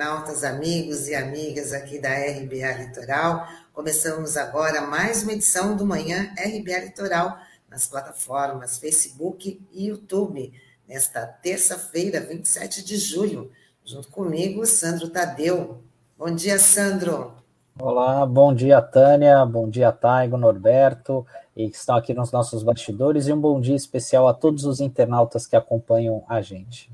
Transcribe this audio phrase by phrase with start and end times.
[0.00, 3.46] internautas, amigos e amigas aqui da RBA Litoral.
[3.70, 7.36] Começamos agora mais uma edição do Manhã RBA Litoral
[7.68, 10.54] nas plataformas Facebook e YouTube,
[10.88, 13.52] nesta terça-feira, 27 de julho.
[13.84, 15.82] Junto comigo, Sandro Tadeu.
[16.16, 17.34] Bom dia, Sandro.
[17.78, 23.26] Olá, bom dia, Tânia, bom dia, Taigo, Norberto, e que estão aqui nos nossos bastidores,
[23.26, 26.90] e um bom dia especial a todos os internautas que acompanham a gente.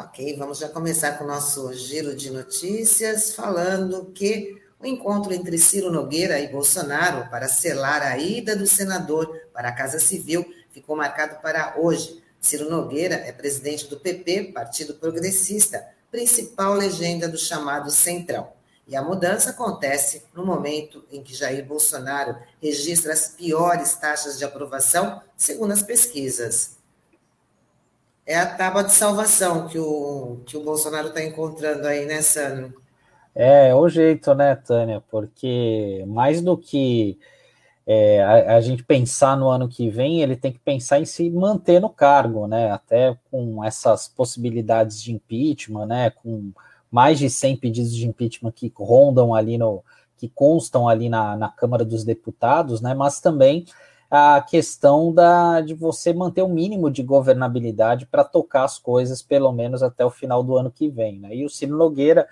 [0.00, 5.58] Ok, vamos já começar com o nosso giro de notícias, falando que o encontro entre
[5.58, 10.94] Ciro Nogueira e Bolsonaro para selar a ida do senador para a Casa Civil ficou
[10.94, 12.22] marcado para hoje.
[12.40, 18.52] Ciro Nogueira é presidente do PP, Partido Progressista, principal legenda do chamado Centrão.
[18.86, 24.44] E a mudança acontece no momento em que Jair Bolsonaro registra as piores taxas de
[24.44, 26.77] aprovação, segundo as pesquisas
[28.28, 32.74] é a tábua de salvação que o, que o Bolsonaro está encontrando aí, né, Sandro?
[33.34, 35.02] É, é o jeito, né, Tânia?
[35.10, 37.18] Porque mais do que
[37.86, 41.30] é, a, a, gente pensar no ano que vem, ele tem que pensar em se
[41.30, 42.70] manter no cargo, né?
[42.70, 46.10] Até com essas possibilidades de impeachment, né?
[46.10, 46.52] Com
[46.90, 49.82] mais de 100 pedidos de impeachment que rondam ali no.
[50.18, 52.92] que constam ali na, na Câmara dos Deputados, né?
[52.92, 53.64] Mas também
[54.10, 59.20] a questão da, de você manter o um mínimo de governabilidade para tocar as coisas,
[59.20, 61.18] pelo menos até o final do ano que vem.
[61.18, 61.36] Né?
[61.36, 62.26] E o Ciro Nogueira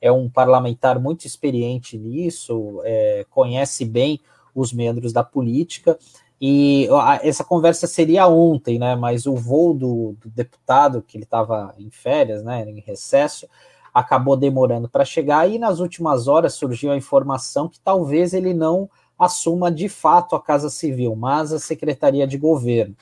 [0.00, 4.20] é um parlamentar muito experiente nisso, é, conhece bem
[4.54, 5.98] os membros da política,
[6.44, 6.88] e
[7.22, 8.96] essa conversa seria ontem, né?
[8.96, 12.68] Mas o voo do, do deputado, que ele estava em férias, né?
[12.68, 13.46] Em recesso,
[13.94, 18.90] acabou demorando para chegar, e nas últimas horas surgiu a informação que talvez ele não
[19.18, 22.94] assuma de fato a Casa Civil, mas a Secretaria de Governo.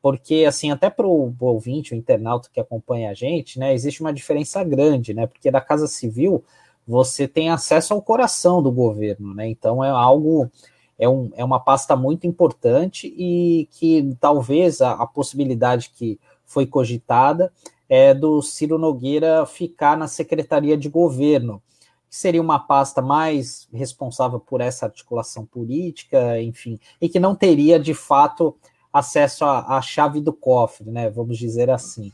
[0.00, 4.12] Porque, assim, até para o ouvinte, o internauta que acompanha a gente, né, existe uma
[4.12, 5.28] diferença grande, né?
[5.28, 6.42] Porque da Casa Civil
[6.86, 9.48] você tem acesso ao coração do governo, né?
[9.48, 10.50] Então é algo,
[10.98, 16.66] é, um, é uma pasta muito importante e que talvez a, a possibilidade que foi
[16.66, 17.52] cogitada
[17.88, 21.62] é do Ciro Nogueira ficar na Secretaria de Governo
[22.12, 27.80] que seria uma pasta mais responsável por essa articulação política, enfim, e que não teria
[27.80, 28.54] de fato
[28.92, 31.08] acesso à, à chave do cofre, né?
[31.08, 32.12] Vamos dizer assim.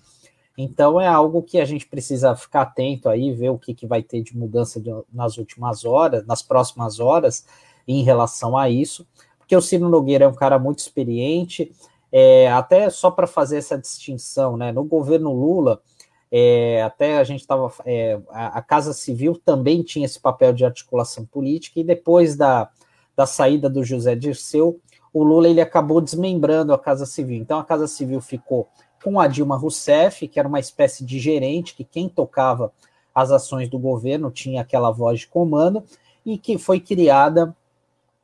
[0.56, 4.00] Então é algo que a gente precisa ficar atento aí, ver o que, que vai
[4.00, 7.44] ter de mudança de, nas últimas horas, nas próximas horas,
[7.88, 9.04] em relação a isso,
[9.36, 11.72] porque o Ciro Nogueira é um cara muito experiente,
[12.12, 14.70] é, até só para fazer essa distinção, né?
[14.70, 15.82] No governo Lula,
[16.30, 17.72] é, até a gente estava.
[17.84, 22.68] É, a, a, Casa Civil também tinha esse papel de articulação política, e depois da,
[23.16, 24.80] da saída do José Dirceu,
[25.12, 27.38] o Lula ele acabou desmembrando a Casa Civil.
[27.38, 28.68] Então a Casa Civil ficou
[29.02, 32.72] com a Dilma Rousseff, que era uma espécie de gerente, que quem tocava
[33.14, 35.82] as ações do governo tinha aquela voz de comando,
[36.26, 37.56] e que foi criada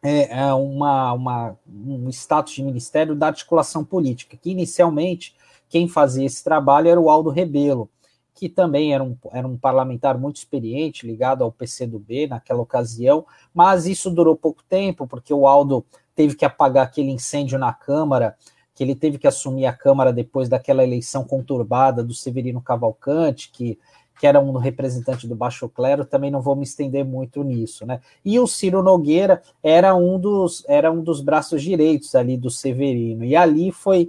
[0.02, 5.34] é, é uma, uma, um status de ministério da articulação política, que inicialmente
[5.70, 7.88] quem fazia esse trabalho era o Aldo Rebelo,
[8.34, 13.24] que também era um, era um parlamentar muito experiente, ligado ao PCdoB naquela ocasião,
[13.54, 15.84] mas isso durou pouco tempo, porque o Aldo
[16.16, 18.36] teve que apagar aquele incêndio na Câmara,
[18.74, 23.78] que ele teve que assumir a Câmara depois daquela eleição conturbada do Severino Cavalcante, que,
[24.18, 28.00] que era um representante do Baixo Clero, também não vou me estender muito nisso, né?
[28.24, 33.24] E o Ciro Nogueira era um dos, era um dos braços direitos ali do Severino,
[33.24, 34.08] e ali foi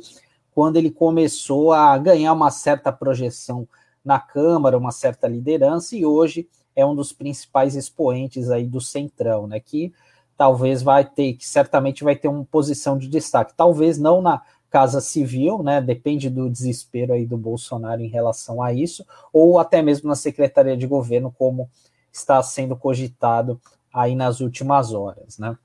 [0.56, 3.68] quando ele começou a ganhar uma certa projeção
[4.06, 9.48] na Câmara, uma certa liderança, e hoje é um dos principais expoentes aí do Centrão,
[9.48, 9.60] né?
[9.60, 9.92] Que
[10.38, 13.54] talvez vai ter, que certamente vai ter uma posição de destaque.
[13.57, 15.81] Talvez não na Casa Civil, né?
[15.81, 20.78] Depende do desespero aí do Bolsonaro em relação a isso, ou até mesmo na Secretaria
[20.78, 21.69] de Governo, como
[22.12, 23.60] está sendo cogitado
[23.94, 25.58] aí nas últimas horas, né?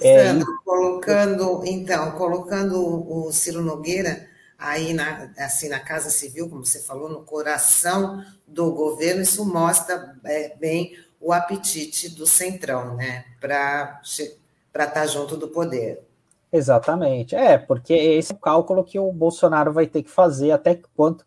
[0.00, 6.66] Sandro, é, colocando, então, colocando o Ciro Nogueira aí na, assim, na Casa Civil, como
[6.66, 13.24] você falou, no coração do governo, isso mostra é, bem o apetite do Centrão, né,
[13.40, 16.02] para estar tá junto do poder.
[16.52, 20.80] Exatamente, é, porque esse é o cálculo que o Bolsonaro vai ter que fazer até
[20.96, 21.24] quanto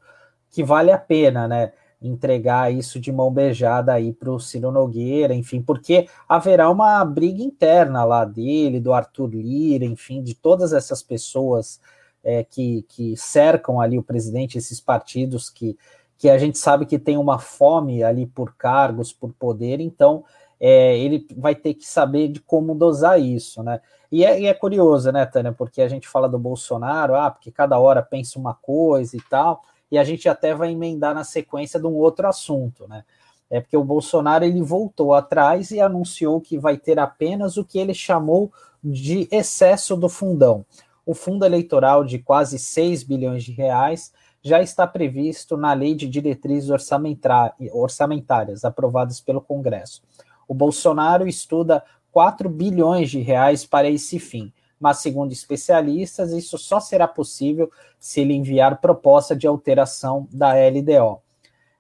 [0.50, 5.34] que vale a pena, né, entregar isso de mão beijada aí para o Ciro Nogueira,
[5.34, 11.04] enfim, porque haverá uma briga interna lá dele, do Arthur Lira, enfim, de todas essas
[11.04, 11.80] pessoas
[12.24, 15.78] é, que, que cercam ali o presidente, esses partidos que,
[16.18, 20.24] que a gente sabe que tem uma fome ali por cargos, por poder, então
[20.60, 23.82] é, ele vai ter que saber de como dosar isso, né?
[24.12, 27.50] E é, e é, curioso, né, Tânia, porque a gente fala do Bolsonaro, ah, porque
[27.50, 31.80] cada hora pensa uma coisa e tal, e a gente até vai emendar na sequência
[31.80, 33.04] de um outro assunto, né?
[33.52, 37.78] é porque o Bolsonaro ele voltou atrás e anunciou que vai ter apenas o que
[37.78, 38.50] ele chamou
[38.82, 40.66] de excesso do fundão.
[41.06, 44.12] O fundo eleitoral de quase 6 bilhões de reais
[44.44, 50.01] já está previsto na Lei de Diretrizes Orçamentárias, aprovadas pelo Congresso.
[50.48, 56.80] O Bolsonaro estuda 4 bilhões de reais para esse fim, mas, segundo especialistas, isso só
[56.80, 61.21] será possível se ele enviar proposta de alteração da LDO.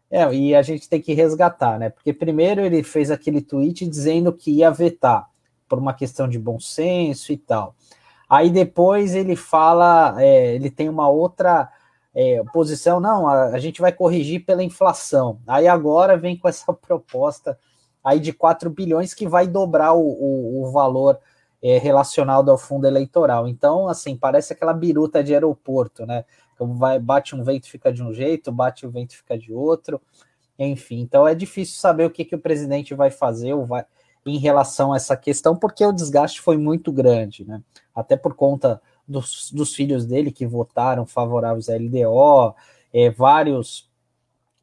[0.09, 1.89] É, e a gente tem que resgatar, né?
[1.89, 5.27] Porque primeiro ele fez aquele tweet dizendo que ia vetar
[5.67, 7.75] por uma questão de bom senso e tal.
[8.31, 11.69] Aí depois ele fala, é, ele tem uma outra
[12.15, 15.41] é, posição, não, a, a, gente vai corrigir pela inflação.
[15.45, 17.59] Aí agora vem com essa proposta
[18.01, 21.19] aí de 4 bilhões que vai dobrar o, o, o valor
[21.61, 23.49] é, relacionado ao fundo eleitoral.
[23.49, 26.23] Então, assim, parece aquela biruta de aeroporto, né?
[26.55, 29.51] Então vai, bate um vento fica de um jeito, bate o um vento fica de
[29.51, 30.01] outro,
[30.57, 31.01] enfim.
[31.01, 33.83] Então é difícil saber o que, que o presidente vai fazer ou vai
[34.25, 37.61] em relação a essa questão, porque o desgaste foi muito grande, né?
[37.93, 42.55] Até por conta dos, dos filhos dele que votaram favoráveis à LDO,
[42.93, 43.89] é, vários,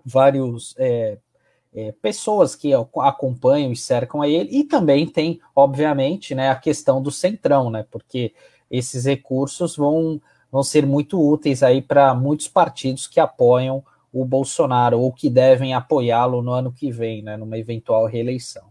[0.05, 1.19] vários é,
[1.75, 7.02] é, pessoas que acompanham e cercam a ele, e também tem, obviamente, né, a questão
[7.02, 7.84] do centrão, né?
[7.90, 8.32] Porque
[8.70, 10.20] esses recursos vão
[10.50, 15.75] vão ser muito úteis aí para muitos partidos que apoiam o Bolsonaro ou que devem
[15.75, 18.68] apoiá-lo no ano que vem, né, numa eventual reeleição.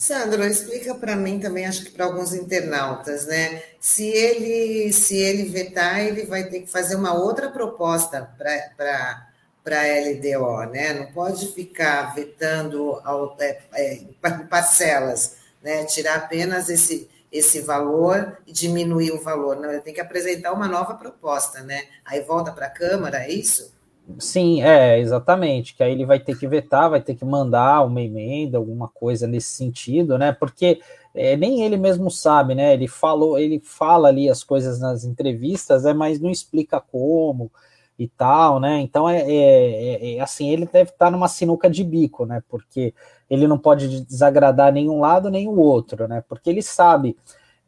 [0.00, 3.62] Sandro, explica para mim também, acho que para alguns internautas, né?
[3.78, 9.28] Se ele se ele vetar, ele vai ter que fazer uma outra proposta para
[9.62, 10.94] para a LDO, né?
[10.94, 14.04] Não pode ficar vetando ao, é, é,
[14.48, 15.84] parcelas, né?
[15.84, 19.56] Tirar apenas esse esse valor e diminuir o valor.
[19.56, 21.84] Não, ele tem que apresentar uma nova proposta, né?
[22.06, 23.70] Aí volta para a Câmara, é isso?
[24.18, 25.74] Sim, é, exatamente.
[25.74, 29.26] Que aí ele vai ter que vetar, vai ter que mandar uma emenda, alguma coisa
[29.26, 30.32] nesse sentido, né?
[30.32, 30.80] Porque
[31.14, 32.72] é, nem ele mesmo sabe, né?
[32.74, 37.50] Ele falou, ele fala ali as coisas nas entrevistas, é, mas não explica como
[37.98, 38.80] e tal, né?
[38.80, 42.42] Então é, é, é, é assim, ele deve estar numa sinuca de bico, né?
[42.48, 42.94] Porque
[43.28, 46.24] ele não pode desagradar nenhum lado nem o outro, né?
[46.28, 47.16] Porque ele sabe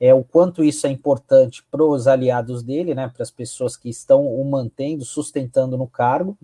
[0.02, 3.06] é, o quanto isso é importante para os aliados dele, né?
[3.06, 6.37] Para as pessoas que estão o mantendo, sustentando no cargo.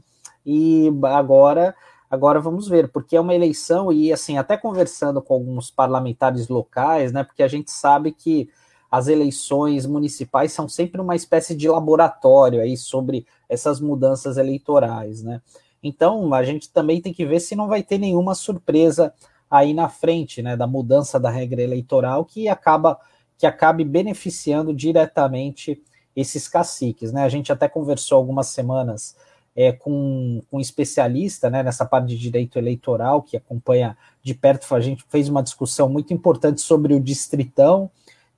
[0.47, 1.75] E agora,
[2.09, 7.11] agora vamos ver, porque é uma eleição e assim até conversando com alguns parlamentares locais,
[7.11, 7.25] né?
[7.25, 8.49] Porque a gente sabe que
[8.89, 15.43] as eleições municipais são sempre uma espécie de laboratório aí sobre essas mudanças eleitorais, né?
[15.83, 19.13] Então, a gente também tem que ver se não vai ter nenhuma surpresa
[19.51, 22.99] aí na frente, né, da mudança da regra eleitoral que acaba
[23.39, 25.81] que acabe beneficiando diretamente
[26.15, 27.23] esses caciques, né?
[27.23, 29.17] A gente até conversou algumas semanas
[29.55, 34.73] é, com, com um especialista, né, nessa parte de direito eleitoral que acompanha de perto.
[34.75, 37.91] A gente fez uma discussão muito importante sobre o distritão,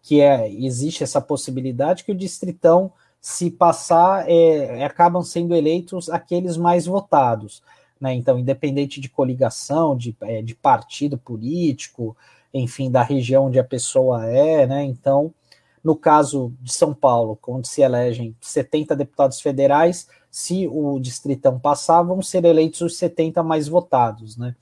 [0.02, 6.57] que é existe essa possibilidade que o distritão se passar, é, acabam sendo eleitos aqueles
[6.57, 7.62] mais votados.
[8.00, 8.14] Né?
[8.14, 12.16] Então, independente de coligação, de, é, de partido político,
[12.52, 14.85] enfim, da região onde a pessoa é, né?
[14.85, 15.33] Então,
[15.83, 22.02] no caso de São Paulo, onde se elegem 70 deputados federais, se o distritão passar,
[22.02, 24.54] vão ser eleitos os 70 mais votados, né?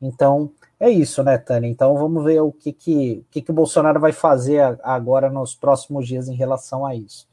[0.00, 1.68] Então, é isso, né, Tânia?
[1.68, 6.08] Então, vamos ver o que, que, que, que o Bolsonaro vai fazer agora nos próximos
[6.08, 7.28] dias em relação a isso.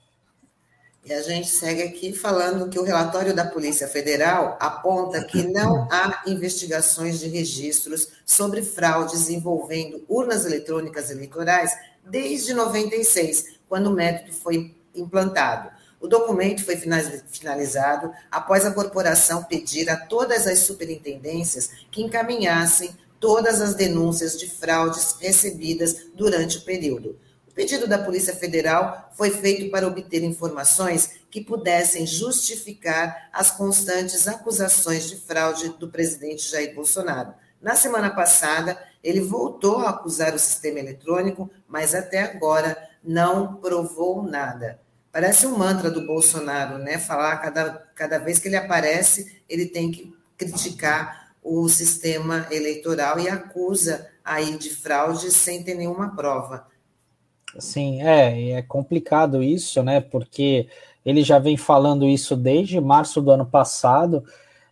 [1.06, 5.88] E a gente segue aqui falando que o relatório da Polícia Federal aponta que não
[5.92, 11.72] há investigações de registros sobre fraudes envolvendo urnas eletrônicas eleitorais
[12.06, 15.70] desde 96, quando o método foi implantado.
[16.02, 23.62] O documento foi finalizado após a corporação pedir a todas as superintendências que encaminhassem todas
[23.62, 27.18] as denúncias de fraudes recebidas durante o período
[27.54, 35.10] pedido da Polícia Federal foi feito para obter informações que pudessem justificar as constantes acusações
[35.10, 37.34] de fraude do presidente Jair Bolsonaro.
[37.62, 44.24] Na semana passada, ele voltou a acusar o sistema eletrônico, mas até agora não provou
[44.24, 44.80] nada.
[45.12, 46.98] Parece um mantra do Bolsonaro, né?
[46.98, 53.28] Falar cada, cada vez que ele aparece, ele tem que criticar o sistema eleitoral e
[53.28, 56.68] acusa aí de fraude sem ter nenhuma prova.
[57.58, 60.00] Sim, é, é complicado isso, né?
[60.00, 60.68] Porque
[61.06, 64.24] ele já vem falando isso desde março do ano passado,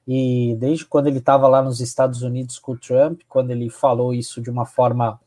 [0.08, 4.14] e desde quando ele estava lá nos Estados Unidos com o Trump, quando ele falou
[4.14, 5.20] isso de uma forma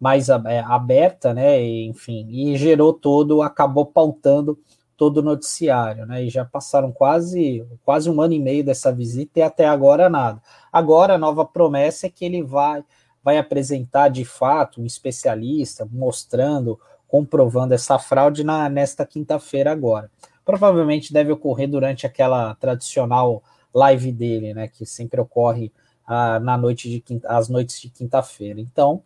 [0.00, 1.62] mais é, aberta, né?
[1.62, 4.58] Enfim, e gerou todo, acabou pautando
[4.96, 6.24] todo o noticiário, né?
[6.24, 10.40] E já passaram quase, quase um ano e meio dessa visita e até agora nada.
[10.72, 12.82] Agora a nova promessa é que ele vai,
[13.22, 16.80] vai apresentar de fato um especialista mostrando,
[17.12, 20.10] comprovando essa fraude na, nesta quinta-feira agora.
[20.46, 23.42] Provavelmente deve ocorrer durante aquela tradicional
[23.74, 24.66] live dele, né?
[24.66, 25.70] Que sempre ocorre
[26.06, 28.58] ah, na noite de quinta, às noites de quinta-feira.
[28.58, 29.02] Então,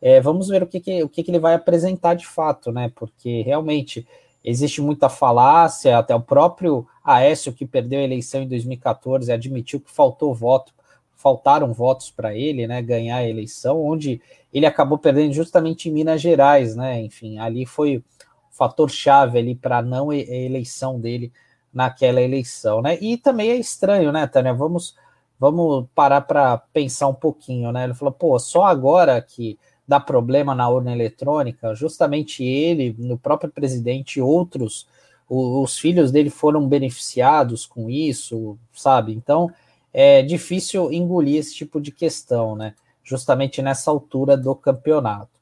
[0.00, 2.90] é, vamos ver o que, que, o que, que ele vai apresentar de fato, né?
[2.94, 4.08] Porque realmente
[4.42, 9.90] existe muita falácia, até o próprio Aécio, que perdeu a eleição em 2014, admitiu que
[9.90, 10.72] faltou voto,
[11.20, 14.22] faltaram votos para ele, né, ganhar a eleição, onde
[14.52, 18.04] ele acabou perdendo justamente em Minas Gerais, né, enfim, ali foi o
[18.50, 21.30] fator chave ali para não eleição dele
[21.72, 24.96] naquela eleição, né, e também é estranho, né, Tânia, vamos,
[25.38, 30.54] vamos parar para pensar um pouquinho, né, ele falou, pô, só agora que dá problema
[30.54, 34.86] na urna eletrônica, justamente ele, no próprio presidente e outros,
[35.28, 39.12] os, os filhos dele foram beneficiados com isso, sabe?
[39.12, 39.50] Então
[39.92, 42.74] é difícil engolir esse tipo de questão, né?
[43.02, 45.40] Justamente nessa altura do campeonato.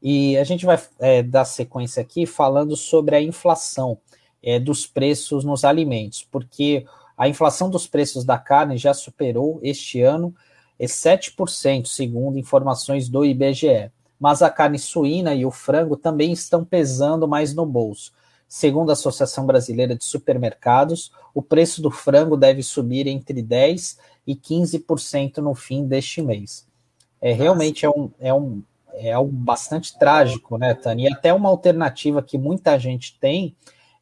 [0.00, 3.98] E a gente vai é, dar sequência aqui falando sobre a inflação
[4.42, 10.00] é, dos preços nos alimentos, porque a inflação dos preços da carne já superou este
[10.00, 10.32] ano
[10.78, 13.90] é 7%, segundo informações do IBGE.
[14.20, 18.12] Mas a carne suína e o frango também estão pesando mais no bolso.
[18.48, 24.34] Segundo a Associação Brasileira de Supermercados, o preço do frango deve subir entre 10% e
[24.34, 26.66] 15% no fim deste mês.
[27.20, 28.62] É realmente é um, é um
[28.94, 31.04] é algo bastante trágico, né, Tani?
[31.04, 33.54] E até uma alternativa que muita gente tem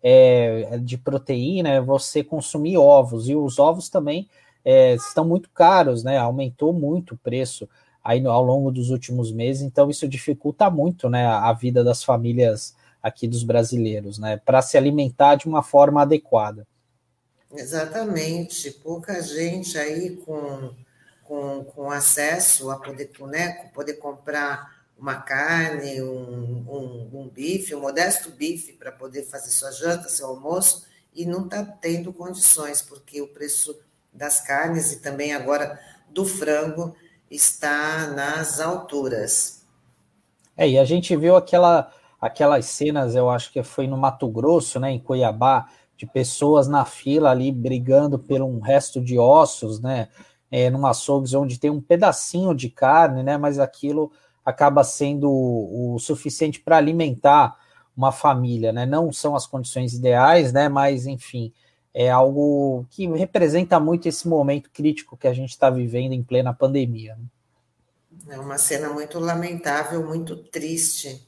[0.03, 4.29] é, de proteína é você consumir ovos, e os ovos também
[4.65, 6.17] é, estão muito caros, né?
[6.19, 7.69] Aumentou muito o preço
[8.03, 12.05] aí no, ao longo dos últimos meses, então isso dificulta muito né, a vida das
[12.05, 12.75] famílias
[13.07, 14.37] aqui dos brasileiros, né?
[14.37, 16.67] Para se alimentar de uma forma adequada.
[17.53, 20.75] Exatamente, pouca gente aí com,
[21.23, 27.81] com, com acesso a poder, né, poder comprar uma carne, um, um, um bife, um
[27.81, 30.85] modesto bife para poder fazer sua janta, seu almoço,
[31.15, 33.79] e não está tendo condições, porque o preço
[34.13, 35.79] das carnes e também agora
[36.11, 36.97] do frango
[37.31, 39.63] está nas alturas.
[40.57, 44.81] É, e a gente viu aquela, aquelas cenas, eu acho que foi no Mato Grosso,
[44.81, 50.09] né, em Cuiabá, de pessoas na fila ali brigando por um resto de ossos, né,
[50.51, 54.13] é, num açougue onde tem um pedacinho de carne, né, mas aquilo
[54.45, 57.57] acaba sendo o, o suficiente para alimentar
[57.97, 61.53] uma família, né, não são as condições ideais, né, mas enfim,
[61.95, 66.53] é algo que representa muito esse momento crítico que a gente está vivendo em plena
[66.53, 67.17] pandemia.
[67.17, 68.37] Né?
[68.37, 71.27] É uma cena muito lamentável, muito triste,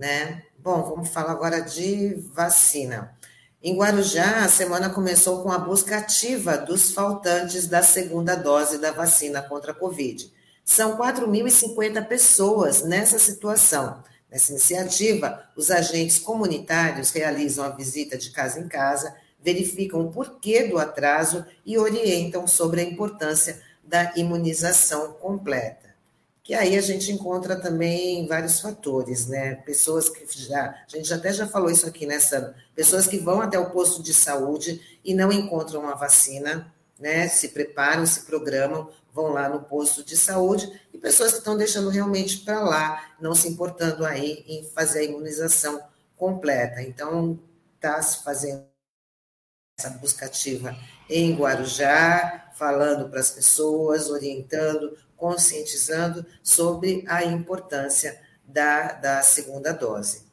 [0.00, 0.42] né?
[0.58, 3.14] Bom, vamos falar agora de vacina.
[3.62, 8.90] Em Guarujá, a semana começou com a busca ativa dos faltantes da segunda dose da
[8.90, 10.32] vacina contra a Covid.
[10.64, 14.02] São 4.050 pessoas nessa situação.
[14.30, 20.64] Nessa iniciativa, os agentes comunitários realizam a visita de casa em casa verificam o porquê
[20.64, 25.89] do atraso e orientam sobre a importância da imunização completa.
[26.50, 29.54] Que aí a gente encontra também vários fatores, né?
[29.54, 33.56] Pessoas que já, a gente até já falou isso aqui nessa, pessoas que vão até
[33.56, 37.28] o posto de saúde e não encontram a vacina, né?
[37.28, 41.88] Se preparam, se programam, vão lá no posto de saúde e pessoas que estão deixando
[41.88, 45.80] realmente para lá, não se importando aí em fazer a imunização
[46.16, 46.82] completa.
[46.82, 47.38] Então,
[47.76, 48.64] está se fazendo
[49.78, 50.76] essa busca ativa
[51.08, 60.24] em Guarujá, falando para as pessoas, orientando, conscientizando sobre a importância da, da segunda dose.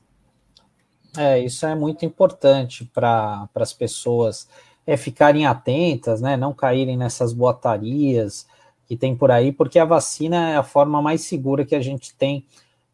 [1.17, 4.47] É, isso é muito importante para as pessoas
[4.85, 8.47] é, ficarem atentas, né, não caírem nessas boatarias
[8.85, 12.15] que tem por aí, porque a vacina é a forma mais segura que a gente
[12.15, 12.45] tem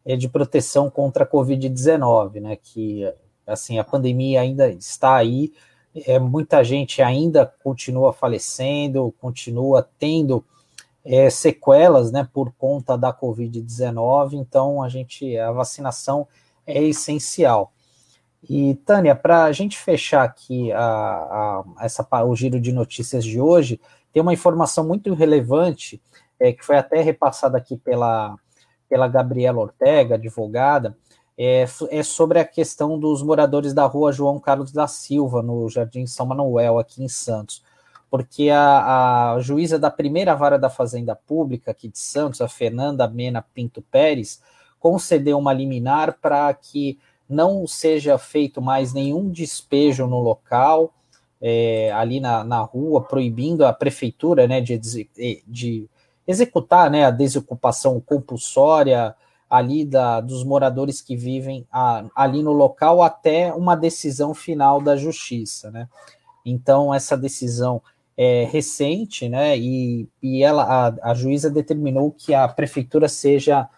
[0.04, 3.08] é, de proteção contra a Covid-19, né, que
[3.46, 5.52] assim, a pandemia ainda está aí,
[5.94, 10.44] é, muita gente ainda continua falecendo, continua tendo
[11.04, 14.34] é, sequelas, né, por conta da Covid-19.
[14.34, 16.26] Então, a gente, a vacinação
[16.66, 17.72] é essencial.
[18.48, 23.40] E Tânia, para a gente fechar aqui a, a, essa, o giro de notícias de
[23.40, 23.80] hoje,
[24.12, 26.00] tem uma informação muito relevante
[26.38, 28.36] é, que foi até repassada aqui pela,
[28.88, 30.96] pela Gabriela Ortega, advogada,
[31.36, 36.06] é, é, sobre a questão dos moradores da rua João Carlos da Silva, no Jardim
[36.06, 37.63] São Manuel, aqui em Santos.
[38.14, 43.08] Porque a, a juíza da primeira vara da Fazenda Pública aqui de Santos, a Fernanda
[43.08, 44.40] Mena Pinto Pérez,
[44.78, 46.96] concedeu uma liminar para que
[47.28, 50.94] não seja feito mais nenhum despejo no local,
[51.42, 54.78] é, ali na, na rua, proibindo a prefeitura né, de,
[55.44, 55.90] de
[56.24, 59.12] executar né, a desocupação compulsória
[59.50, 64.96] ali da, dos moradores que vivem a, ali no local até uma decisão final da
[64.96, 65.68] justiça.
[65.72, 65.88] Né?
[66.44, 67.82] Então, essa decisão
[68.16, 73.68] é recente, né, e, e ela, a, a juíza determinou que a prefeitura seja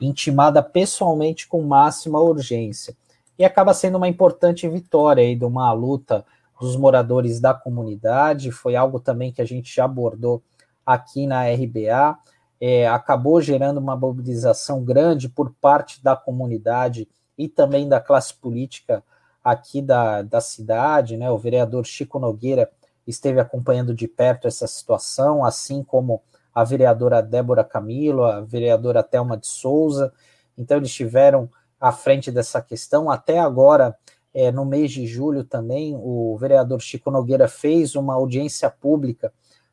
[0.00, 2.96] intimada pessoalmente com máxima urgência.
[3.38, 6.24] E acaba sendo uma importante vitória aí de uma luta
[6.60, 10.42] dos moradores da comunidade, foi algo também que a gente já abordou
[10.86, 12.18] aqui na RBA,
[12.60, 19.02] é, acabou gerando uma mobilização grande por parte da comunidade e também da classe política
[19.42, 21.28] aqui da, da cidade, né?
[21.28, 22.70] O vereador Chico Nogueira
[23.06, 26.22] esteve acompanhando de perto essa situação, assim como
[26.54, 30.12] a vereadora Débora Camilo, a vereadora Thelma de Souza.
[30.56, 33.10] Então, eles estiveram à frente dessa questão.
[33.10, 33.96] Até agora,
[34.34, 39.32] é, no mês de julho também, o vereador Chico Nogueira fez uma audiência pública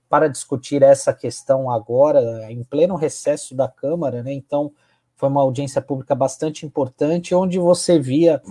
[0.09, 4.33] para discutir essa questão agora, em pleno recesso da Câmara, né?
[4.33, 4.71] Então,
[5.15, 8.41] foi uma audiência pública bastante importante, onde você via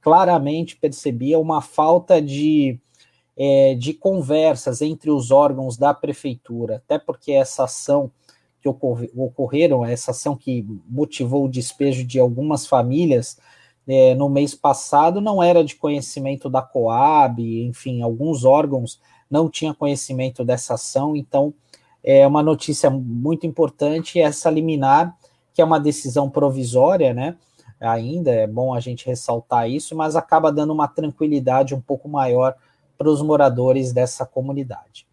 [0.00, 2.78] claramente, percebia uma falta de,
[3.38, 8.10] é, de conversas entre os órgãos da prefeitura, até porque essa ação
[8.60, 13.38] que ocorre, ocorreram, essa ação que motivou o despejo de algumas famílias
[13.86, 19.72] é, no mês passado, não era de conhecimento da Coab, enfim, alguns órgãos não tinha
[19.72, 21.54] conhecimento dessa ação, então
[22.02, 25.16] é uma notícia muito importante essa liminar,
[25.54, 27.36] que é uma decisão provisória, né?
[27.80, 32.56] Ainda é bom a gente ressaltar isso, mas acaba dando uma tranquilidade um pouco maior
[32.98, 35.06] para os moradores dessa comunidade.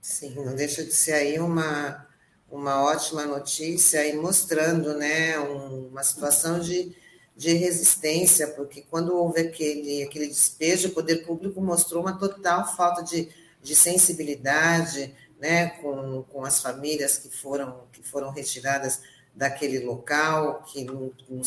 [0.00, 2.06] Sim, não deixa de ser aí uma,
[2.50, 6.96] uma ótima notícia e mostrando né, uma situação de
[7.36, 13.02] de resistência, porque quando houve aquele, aquele despejo, o poder público mostrou uma total falta
[13.02, 13.28] de,
[13.60, 19.00] de sensibilidade né, com, com as famílias que foram, que foram retiradas
[19.34, 21.42] daquele local, que, não, não,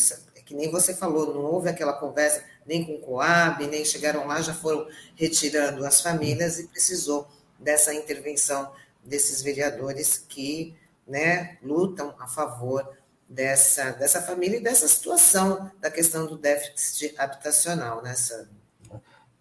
[0.45, 4.53] que nem você falou, não houve aquela conversa nem com Coab, nem chegaram lá, já
[4.53, 7.27] foram retirando as famílias e precisou
[7.58, 8.71] dessa intervenção
[9.03, 10.75] desses vereadores que
[11.08, 12.88] né, lutam a favor
[13.27, 18.58] dessa, dessa família e dessa situação da questão do déficit habitacional, né, Sandro?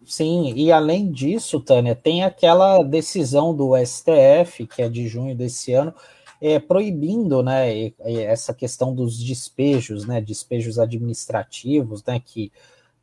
[0.05, 5.73] Sim, e além disso, Tânia, tem aquela decisão do STF, que é de junho desse
[5.73, 5.93] ano,
[6.39, 12.53] é, proibindo né, essa questão dos despejos, né, despejos administrativos, né, que,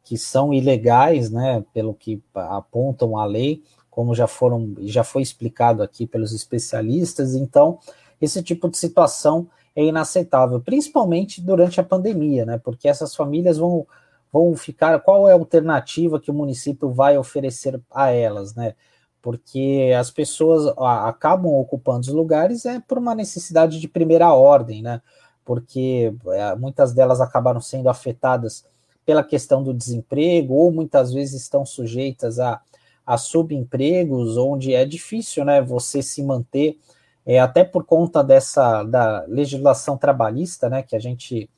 [0.04, 5.82] que são ilegais, né, pelo que apontam a lei, como já foram já foi explicado
[5.82, 7.34] aqui pelos especialistas.
[7.34, 7.78] Então,
[8.20, 12.58] esse tipo de situação é inaceitável, principalmente durante a pandemia, né?
[12.58, 13.86] Porque essas famílias vão,
[14.32, 15.00] vão ficar.
[15.00, 18.74] Qual é a alternativa que o município vai oferecer a elas, né?
[19.22, 25.00] Porque as pessoas acabam ocupando os lugares é por uma necessidade de primeira ordem, né?
[25.44, 28.64] Porque é, muitas delas acabaram sendo afetadas
[29.04, 32.60] pela questão do desemprego, ou muitas vezes estão sujeitas a,
[33.06, 35.60] a subempregos, onde é difícil, né?
[35.60, 36.78] Você se manter
[37.26, 41.48] é, até por conta dessa da legislação trabalhista, né, que a gente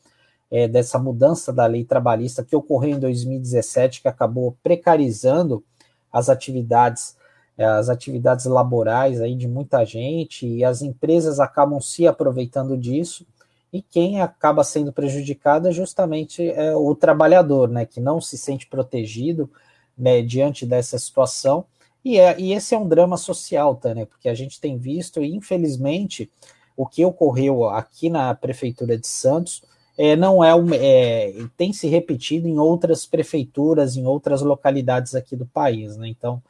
[0.50, 5.64] é, dessa mudança da lei trabalhista que ocorreu em 2017, que acabou precarizando
[6.12, 7.16] as atividades
[7.59, 13.26] é, as atividades laborais aí de muita gente e as empresas acabam se aproveitando disso
[13.72, 18.66] e quem acaba sendo prejudicado é justamente é, o trabalhador, né, que não se sente
[18.66, 19.50] protegido
[19.96, 21.66] né, diante dessa situação
[22.07, 25.35] e, é, e esse é um drama social, Tânia, porque a gente tem visto, e
[25.35, 26.31] infelizmente,
[26.76, 29.64] o que ocorreu aqui na Prefeitura de Santos
[29.98, 35.35] é, não é, um, é, tem se repetido em outras prefeituras, em outras localidades aqui
[35.35, 36.07] do país, né?
[36.07, 36.40] Então,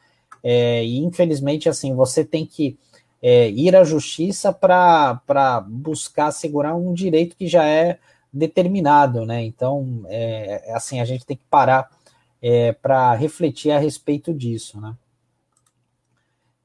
[0.43, 2.77] é, infelizmente, assim, você tem que
[3.21, 7.99] é, ir à justiça para buscar assegurar um direito que já é
[8.31, 9.43] determinado, né?
[9.43, 11.89] Então, é, assim, a gente tem que parar
[12.41, 14.95] é, para refletir a respeito disso, né?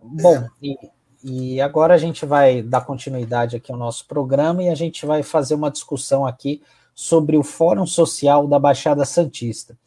[0.01, 0.77] Bom, e,
[1.23, 5.23] e, agora a gente vai dar continuidade aqui ao nosso programa e a gente vai
[5.23, 6.61] fazer uma discussão aqui
[6.95, 9.79] sobre o Fórum Social da Baixada Santista.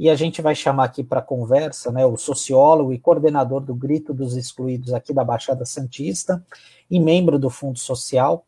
[0.00, 4.14] E a gente vai chamar aqui para conversa né, o sociólogo e coordenador do Grito
[4.14, 6.42] dos Excluídos aqui da Baixada Santista
[6.90, 8.46] e membro do Fundo Social,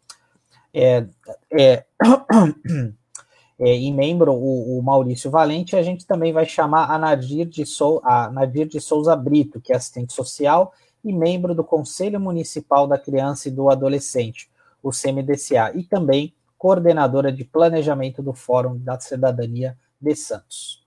[0.72, 1.04] é,
[1.52, 1.84] é,
[3.60, 7.66] é, e membro o, o, Maurício Valente, a gente também vai chamar a Nadir de,
[7.66, 10.72] Sou, a Nadir de Souza Brito, que é assistente social
[11.04, 14.50] e membro do Conselho Municipal da Criança e do Adolescente,
[14.82, 20.81] o CMDCA, e também coordenadora de planejamento do Fórum da Cidadania de Santos.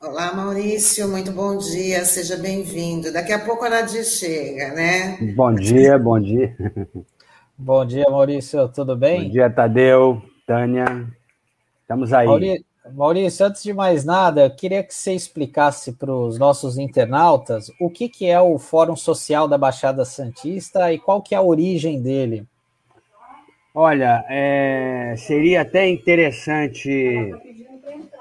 [0.00, 3.10] Olá, Maurício, muito bom dia, seja bem-vindo.
[3.10, 5.16] Daqui a pouco a Nadir chega, né?
[5.34, 6.54] Bom dia, bom dia.
[7.56, 9.24] Bom dia, Maurício, tudo bem?
[9.24, 11.08] Bom dia, Tadeu, Tânia,
[11.80, 12.26] estamos aí.
[12.26, 17.70] Maurício, Maurício, antes de mais nada, eu queria que você explicasse para os nossos internautas
[17.80, 21.42] o que, que é o Fórum Social da Baixada Santista e qual que é a
[21.42, 22.46] origem dele.
[23.74, 27.32] Olha, é, seria até interessante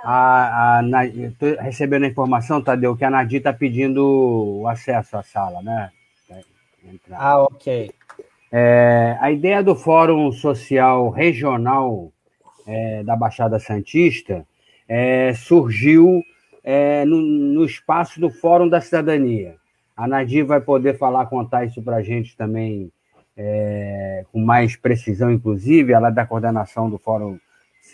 [0.03, 5.23] a, a, a, recebendo a informação, Tadeu, que a Nadir está pedindo o acesso à
[5.23, 5.91] sala, né?
[7.11, 7.91] Ah, ok.
[8.51, 12.11] É, a ideia do Fórum Social Regional
[12.65, 14.45] é, da Baixada Santista
[14.87, 16.23] é, surgiu
[16.63, 19.55] é, no, no, espaço do Fórum da Cidadania.
[19.95, 22.91] A Nadir vai poder falar, contar isso para a gente também
[23.35, 27.37] é, com mais precisão, inclusive, ela é da coordenação do Fórum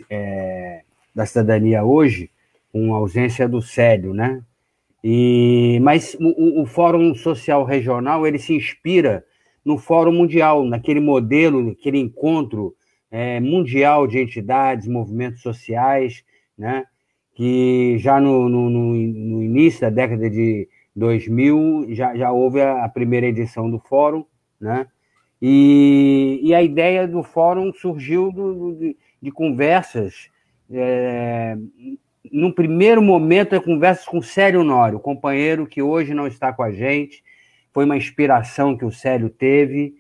[0.10, 0.82] é,
[1.14, 2.30] da cidadania hoje,
[2.72, 4.42] com ausência do Célio, né?
[5.04, 9.26] E, mas o, o, Fórum Social Regional ele se inspira
[9.64, 12.74] no Fórum Mundial, naquele modelo, naquele encontro
[13.12, 16.24] é, mundial de entidades, movimentos sociais,
[16.58, 16.86] né?
[17.36, 23.28] que já no, no, no, início da década de 2000 já, já houve a, primeira
[23.28, 24.24] edição do Fórum,
[24.62, 24.88] né?
[25.42, 30.30] E, e, a ideia do Fórum surgiu do, de, de conversas
[30.72, 31.58] é,
[32.32, 36.64] num primeiro momento, eu converso com o Célio Nório, companheiro que hoje não está com
[36.64, 37.24] a gente.
[37.74, 39.96] Foi uma inspiração que o Célio teve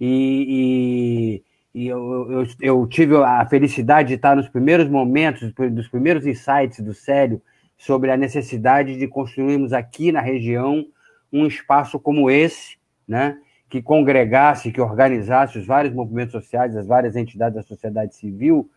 [0.00, 1.42] e,
[1.76, 6.80] e, eu, eu, eu, tive a felicidade de estar nos primeiros momentos, dos primeiros insights
[6.80, 7.42] do Célio
[7.76, 10.86] sobre a necessidade de construirmos aqui na região
[11.30, 13.38] um espaço como esse, né?
[13.68, 18.70] que congregasse, que organizasse os vários movimentos sociais, as várias entidades da sociedade civil,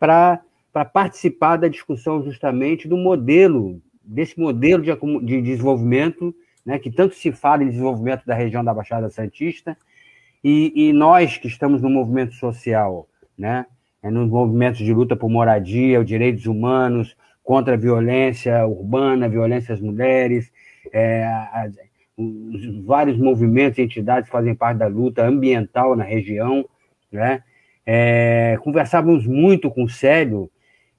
[0.00, 0.40] para
[0.72, 4.90] para participar da discussão justamente do modelo, desse modelo de,
[5.26, 9.76] de desenvolvimento, né, que tanto se fala em desenvolvimento da região da Baixada Santista,
[10.42, 13.66] e, e nós que estamos no movimento social, né,
[14.02, 19.74] é, nos movimentos de luta por moradia, os direitos humanos, contra a violência urbana, violência
[19.74, 20.52] às mulheres,
[20.92, 21.26] é,
[22.16, 26.68] os vários movimentos e entidades fazem parte da luta ambiental na região,
[27.10, 27.42] né?
[27.84, 30.48] É, conversávamos muito com o Célio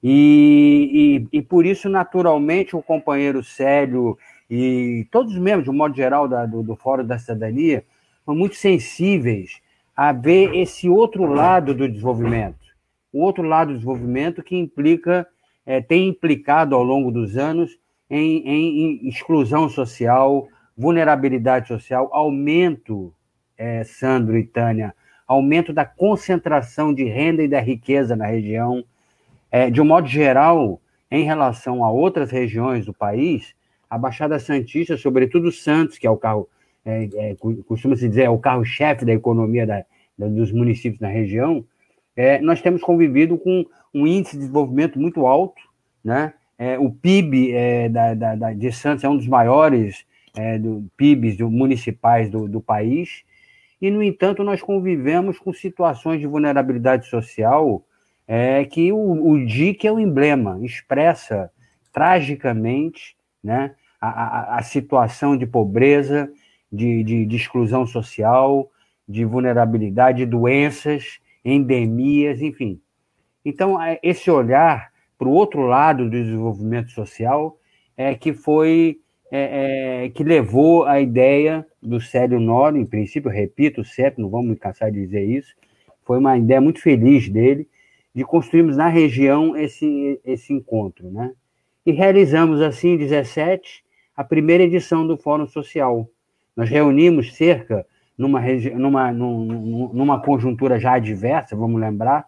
[0.02, 4.18] e, e, e, por isso, naturalmente, o companheiro Célio
[4.50, 7.84] e todos os membros, de um modo geral, da, do, do Fórum da Cidadania,
[8.32, 9.60] muito sensíveis
[9.96, 12.64] a ver esse outro lado do desenvolvimento.
[13.12, 15.26] O outro lado do desenvolvimento que implica,
[15.64, 17.78] é, tem implicado ao longo dos anos
[18.10, 23.12] em, em, exclusão social, vulnerabilidade social, aumento,
[23.56, 24.94] é, Sandro e Tânia,
[25.26, 28.84] aumento da concentração de renda e da riqueza na região,
[29.50, 33.54] é, de um modo geral, em relação a outras regiões do país,
[33.88, 36.48] a Baixada Santista, sobretudo Santos, que é o carro,
[36.84, 39.84] é, é, costuma-se dizer, é o carro-chefe da economia da,
[40.18, 41.64] da, dos municípios na região,
[42.16, 45.60] é, nós temos convivido com um índice de desenvolvimento muito alto,
[46.04, 46.34] né?
[46.56, 50.04] É, o PIB é, da, da, de Santos é um dos maiores
[50.60, 53.24] do, PIBs do, municipais do, do país,
[53.80, 57.84] e, no entanto, nós convivemos com situações de vulnerabilidade social
[58.26, 61.50] é que o, o DIC é o emblema, expressa
[61.92, 66.30] tragicamente né, a, a, a situação de pobreza,
[66.74, 68.70] de, de, de, exclusão social,
[69.08, 72.80] de vulnerabilidade, de doenças, endemias, enfim.
[73.44, 77.58] Então, é, esse olhar para o outro lado do desenvolvimento social
[77.96, 78.98] é que foi
[79.30, 84.48] é, é, que levou a ideia do Célio Nori, em princípio, repito, certo, não vamos
[84.48, 85.54] me cansar de dizer isso,
[86.04, 87.66] foi uma ideia muito feliz dele,
[88.14, 91.32] de construirmos na região esse, esse encontro, né?
[91.84, 93.82] E realizamos, assim, em 17,
[94.16, 96.08] a primeira edição do Fórum Social.
[96.56, 97.86] Nós reunimos cerca,
[98.16, 98.40] numa,
[98.72, 102.26] numa, numa conjuntura já adversa, vamos lembrar,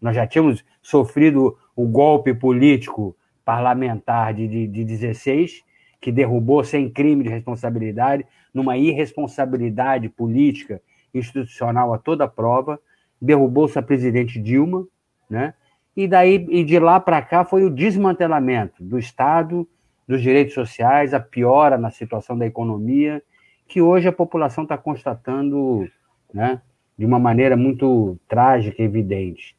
[0.00, 5.64] nós já tínhamos sofrido o golpe político parlamentar de, de, de 16,
[6.00, 10.80] que derrubou sem crime de responsabilidade, numa irresponsabilidade política
[11.12, 12.78] institucional a toda prova,
[13.20, 14.86] derrubou-se a presidente Dilma,
[15.28, 15.54] né?
[15.96, 19.66] E daí e de lá para cá foi o desmantelamento do Estado,
[20.06, 23.22] dos direitos sociais, a piora na situação da economia,
[23.66, 25.88] que hoje a população está constatando,
[26.32, 26.60] né?
[26.96, 29.56] de uma maneira muito trágica e evidente.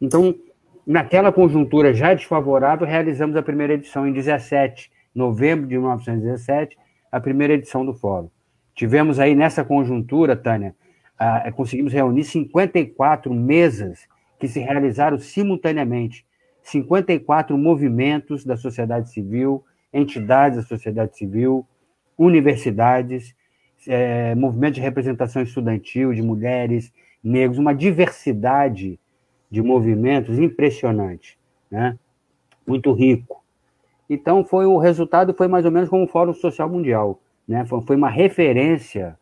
[0.00, 0.34] Então,
[0.86, 6.76] naquela conjuntura já desfavorável, realizamos a primeira edição em 17, novembro de 1917,
[7.12, 8.28] a primeira edição do Fórum.
[8.74, 10.74] Tivemos aí nessa conjuntura, Tânia,
[11.16, 16.26] ah, conseguimos reunir 54 mesas que se realizaram simultaneamente,
[16.62, 21.64] 54 movimentos da sociedade civil, entidades da sociedade civil,
[22.16, 23.34] universidades,
[23.86, 28.98] é, movimento de representação estudantil de mulheres, negros, uma diversidade
[29.50, 31.38] de movimentos impressionante,
[31.70, 31.98] né?
[32.66, 33.42] muito rico.
[34.08, 37.20] Então, foi o resultado foi mais ou menos como o Fórum Social Mundial.
[37.46, 37.64] Né?
[37.64, 39.18] Foi uma referência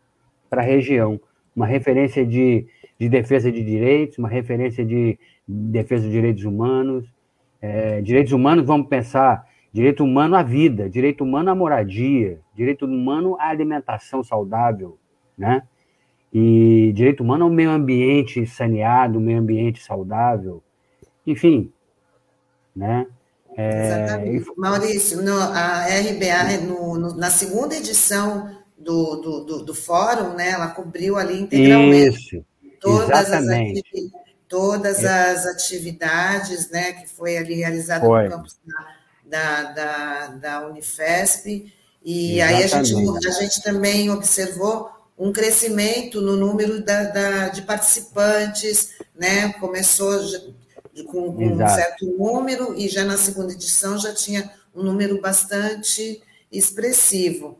[0.48, 1.20] para a região,
[1.54, 2.66] uma referência de,
[2.98, 7.04] de defesa de direitos, uma referência de defesa dos direitos humanos.
[7.60, 13.36] É, direitos humanos, vamos pensar, direito humano à vida, direito humano à moradia, direito humano
[13.40, 14.98] à alimentação saudável,
[15.36, 15.62] né?
[16.32, 20.62] E direito humano ao meio ambiente saneado, meio ambiente saudável,
[21.26, 21.72] enfim,
[22.74, 23.06] né?
[23.56, 24.52] É, Exatamente.
[24.56, 30.50] Maurício, no, a RBA, no, no, na segunda edição do, do, do, do, fórum, né,
[30.50, 32.44] ela cobriu ali integralmente Isso,
[32.80, 33.78] todas, exatamente.
[33.78, 39.01] as, atividades, todas as atividades né, que foi ali realizada no campus da,
[39.32, 41.72] da, da Unifesp,
[42.04, 42.42] e exatamente.
[42.42, 48.96] aí a gente, a gente também observou um crescimento no número da, da, de participantes,
[49.14, 49.52] né?
[49.54, 50.18] Começou
[51.06, 56.20] com, com um certo número e já na segunda edição já tinha um número bastante
[56.50, 57.58] expressivo.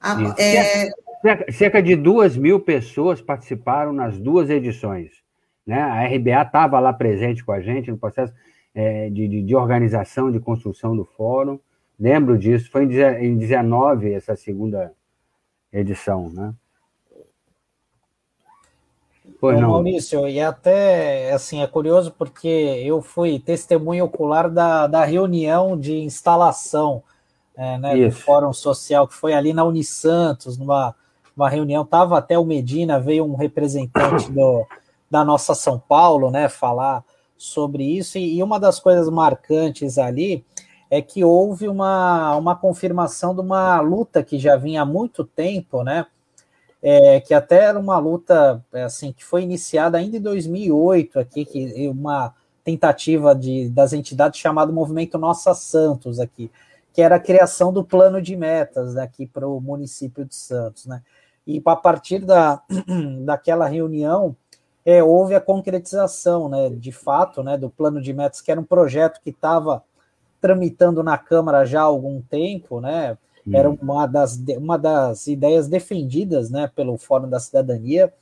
[0.00, 0.90] A, é...
[1.20, 5.10] cerca, cerca de duas mil pessoas participaram nas duas edições.
[5.66, 5.80] Né?
[5.80, 8.32] A RBA estava lá presente com a gente no processo
[8.74, 11.58] é, de, de, de, organização, de construção do fórum.
[11.98, 14.92] Lembro disso, foi em 19 essa segunda
[15.72, 16.52] edição, né?
[19.40, 19.70] Pois não.
[19.70, 25.98] Maurício, e até assim é curioso porque eu fui testemunho ocular da, da reunião de
[25.98, 27.02] instalação
[27.56, 30.94] é, né, do Fórum Social, que foi ali na Unisantos, numa
[31.36, 34.64] uma reunião, estava até o Medina, veio um representante do,
[35.10, 37.04] da nossa São Paulo, né, falar
[37.36, 40.44] sobre isso, e, uma das coisas marcantes ali
[40.90, 45.82] é que houve uma, uma confirmação de uma luta que já vinha há muito tempo,
[45.82, 46.06] né,
[46.82, 51.44] é, que até era uma luta é, assim que foi iniciada ainda em 2008 aqui,
[51.44, 56.50] que uma tentativa de, das entidades chamado Movimento Nossa Santos aqui,
[56.92, 61.02] que era a criação do plano de metas aqui para o município de Santos, né?
[61.46, 62.62] E a partir da,
[63.24, 64.34] daquela reunião
[64.84, 68.64] é, houve a concretização, né, de fato, né, do plano de metas, que era um
[68.64, 69.82] projeto que estava
[70.40, 73.16] tramitando na Câmara já há algum tempo, né?
[73.50, 78.12] Era uma das, uma das ideias defendidas né, pelo Fórum da Cidadania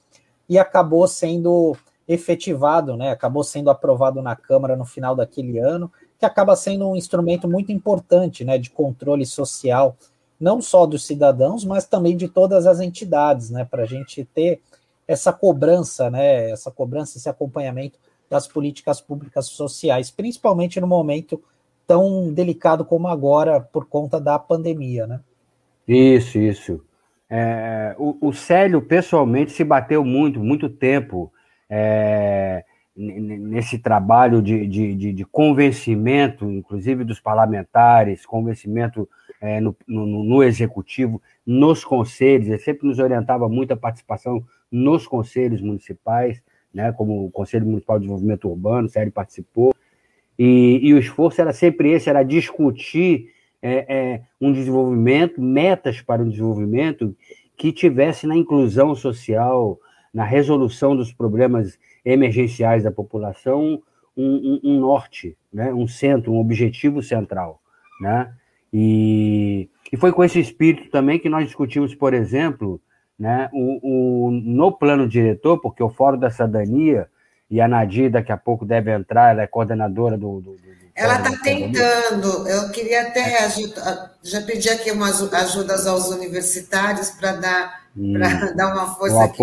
[0.48, 1.76] e acabou sendo
[2.08, 6.96] efetivado, né, acabou sendo aprovado na Câmara no final daquele ano, que acaba sendo um
[6.96, 9.96] instrumento muito importante né, de controle social,
[10.38, 14.60] não só dos cidadãos, mas também de todas as entidades, né, para a gente ter
[15.06, 17.98] essa cobrança, né, essa cobrança, esse acompanhamento
[18.30, 21.42] das políticas públicas sociais, principalmente no momento
[21.86, 25.20] tão delicado como agora por conta da pandemia, né?
[25.86, 26.80] Isso, isso.
[27.28, 31.32] É, o, o Célio, pessoalmente, se bateu muito, muito tempo
[31.68, 39.08] é, nesse trabalho de, de, de, convencimento, inclusive dos parlamentares, convencimento
[39.40, 45.06] é, no, no, no, executivo, nos conselhos, ele sempre nos orientava muito a participação nos
[45.06, 49.74] conselhos municipais, né, como o Conselho Municipal de Desenvolvimento Urbano, o Célio participou,
[50.38, 53.30] e, e o esforço era sempre esse, era discutir
[53.60, 57.14] é, é, um desenvolvimento, metas para o desenvolvimento
[57.56, 59.78] que tivesse na inclusão social,
[60.12, 63.80] na resolução dos problemas emergenciais da população,
[64.16, 65.72] um, um, um norte, né?
[65.72, 67.60] um centro, um objetivo central.
[68.00, 68.34] Né?
[68.72, 72.80] E, e foi com esse espírito também que nós discutimos, por exemplo,
[73.22, 77.06] né, o, o, no plano diretor, porque o Fórum da Cidadania
[77.48, 80.40] e a Nadir daqui a pouco deve entrar, ela é coordenadora do.
[80.40, 83.48] do, do ela está tentando, eu queria até
[84.24, 88.14] já pedir aqui umas ajudas aos universitários para dar, hum,
[88.56, 89.38] dar uma força aqui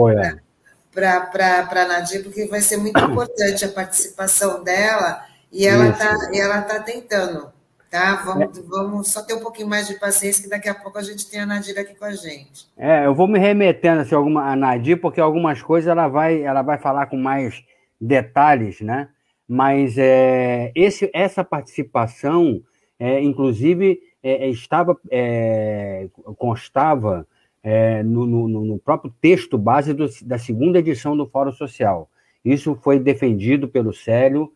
[0.93, 6.79] para a Nadir, porque vai ser muito importante a participação dela e ela está tá
[6.81, 7.49] tentando.
[7.89, 8.61] Tá, vamos, é.
[8.61, 11.39] vamos só ter um pouquinho mais de paciência, que daqui a pouco a gente tem
[11.39, 12.67] a Nadir aqui com a gente.
[12.77, 16.61] É, eu vou me remetendo assim, alguma, a Nadir, porque algumas coisas ela vai, ela
[16.61, 17.63] vai falar com mais
[17.99, 19.09] detalhes, né?
[19.47, 22.61] Mas é, esse, essa participação,
[22.99, 27.27] é, inclusive, é, é estava é, constava
[27.63, 32.07] é, no, no, no, próprio texto base do, da segunda edição do Fórum Social.
[32.45, 34.53] Isso foi defendido pelo Célio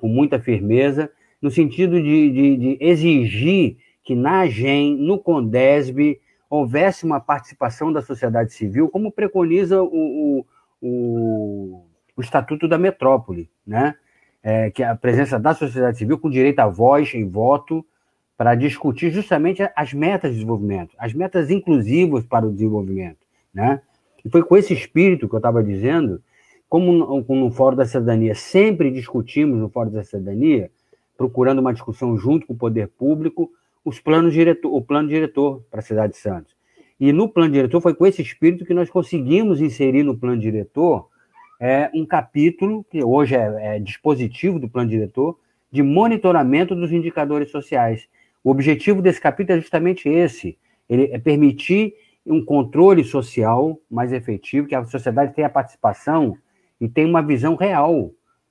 [0.00, 1.10] com muita firmeza,
[1.46, 8.02] no sentido de, de, de, exigir que na AGEM, no CONDESB, houvesse uma participação da
[8.02, 10.46] sociedade civil, como preconiza o, o,
[10.82, 11.84] o,
[12.16, 13.94] o Estatuto da Metrópole, né?
[14.42, 17.86] É, que é a presença da sociedade civil com direito a voz e voto
[18.36, 23.80] para discutir justamente as metas de desenvolvimento, as metas inclusivas para o desenvolvimento, né?
[24.24, 26.20] E foi com esse espírito que eu estava dizendo,
[26.68, 30.72] como no, no Fórum da Cidadania sempre discutimos no Fórum da Cidadania,
[31.16, 33.50] procurando uma discussão junto com o poder público,
[33.84, 36.56] os planos diretor, o plano diretor para a cidade de Santos.
[36.98, 41.08] E no plano diretor foi com esse espírito que nós conseguimos inserir no plano diretor
[41.60, 45.38] é, um capítulo, que hoje é, é dispositivo do plano diretor,
[45.70, 48.08] de monitoramento dos indicadores sociais.
[48.42, 51.94] O objetivo desse capítulo é justamente esse: ele é permitir
[52.26, 56.36] um controle social mais efetivo, que a sociedade tenha participação
[56.80, 58.10] e tenha uma visão real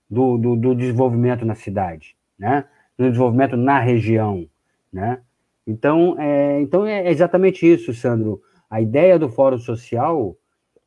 [0.09, 2.65] do, do, do desenvolvimento na cidade, né?
[2.97, 4.47] do desenvolvimento na região.
[4.91, 5.19] Né?
[5.65, 8.41] Então, é, então é exatamente isso, Sandro.
[8.69, 10.37] A ideia do Fórum Social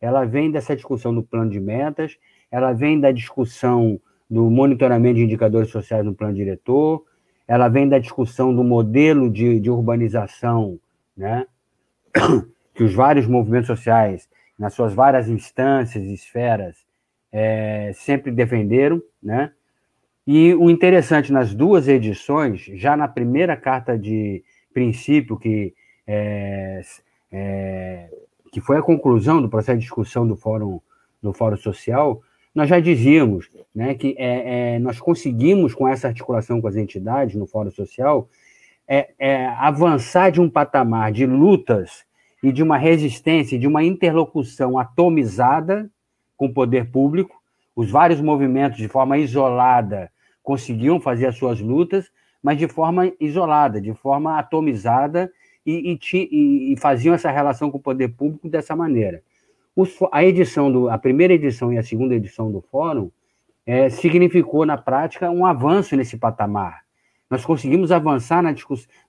[0.01, 2.17] ela vem dessa discussão do plano de metas,
[2.51, 7.05] ela vem da discussão do monitoramento de indicadores sociais no plano diretor,
[7.47, 10.79] ela vem da discussão do modelo de, de urbanização,
[11.17, 11.47] né?
[12.75, 16.77] que os vários movimentos sociais, nas suas várias instâncias e esferas,
[17.33, 19.53] é, sempre defenderam, né?
[20.31, 25.73] E o interessante nas duas edições, já na primeira carta de princípio, que,
[26.07, 26.83] é,
[27.33, 28.11] é,
[28.53, 30.83] que foi a conclusão do processo de discussão do Fórum,
[31.23, 32.21] do Fórum Social,
[32.55, 37.35] nós já dizíamos né, que é, é, nós conseguimos, com essa articulação com as entidades
[37.35, 38.29] no Fórum Social,
[38.87, 42.05] é, é, avançar de um patamar de lutas
[42.43, 45.91] e de uma resistência, de uma interlocução atomizada
[46.37, 47.35] com o poder público.
[47.75, 50.13] Os vários movimentos, de forma isolada,
[50.49, 52.11] conseguiam fazer as suas lutas,
[52.43, 55.31] mas de forma isolada, de forma atomizada,
[55.67, 59.23] e, e, e faziam essa relação com o poder público dessa maneira
[60.11, 63.11] a edição do, a primeira edição e a segunda edição do fórum
[63.67, 66.83] é, significou na prática um avanço nesse patamar.
[67.31, 68.55] Nós conseguimos avançar na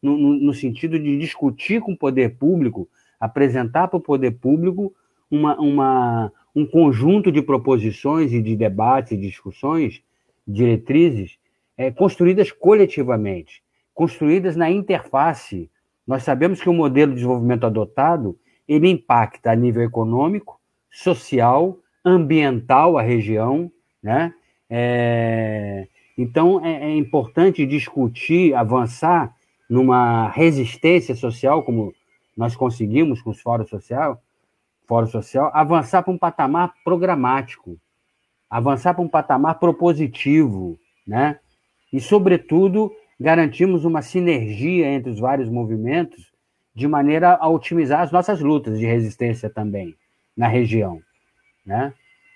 [0.01, 2.87] no, no, no sentido de discutir com o poder público,
[3.19, 4.93] apresentar para o poder público
[5.31, 10.03] uma, uma, um conjunto de proposições e de debates e discussões,
[10.49, 11.37] diretrizes,
[11.77, 15.69] é, construídas coletivamente, construídas na interface.
[16.05, 20.59] Nós sabemos que o modelo de desenvolvimento adotado ele impacta a nível econômico,
[20.91, 24.33] social, ambiental a região, né?
[24.69, 29.35] É, então é, é, importante discutir, avançar
[29.69, 31.93] numa resistência social, como
[32.35, 34.21] nós conseguimos com os fóruns social,
[34.87, 37.79] fórum social, avançar para um patamar programático,
[38.49, 41.39] avançar para um patamar propositivo, né?
[41.91, 46.31] E sobretudo garantimos uma sinergia entre os vários movimentos
[46.73, 49.95] de maneira a otimizar as nossas lutas de resistência também
[50.37, 51.01] na região.
[51.65, 51.93] Né?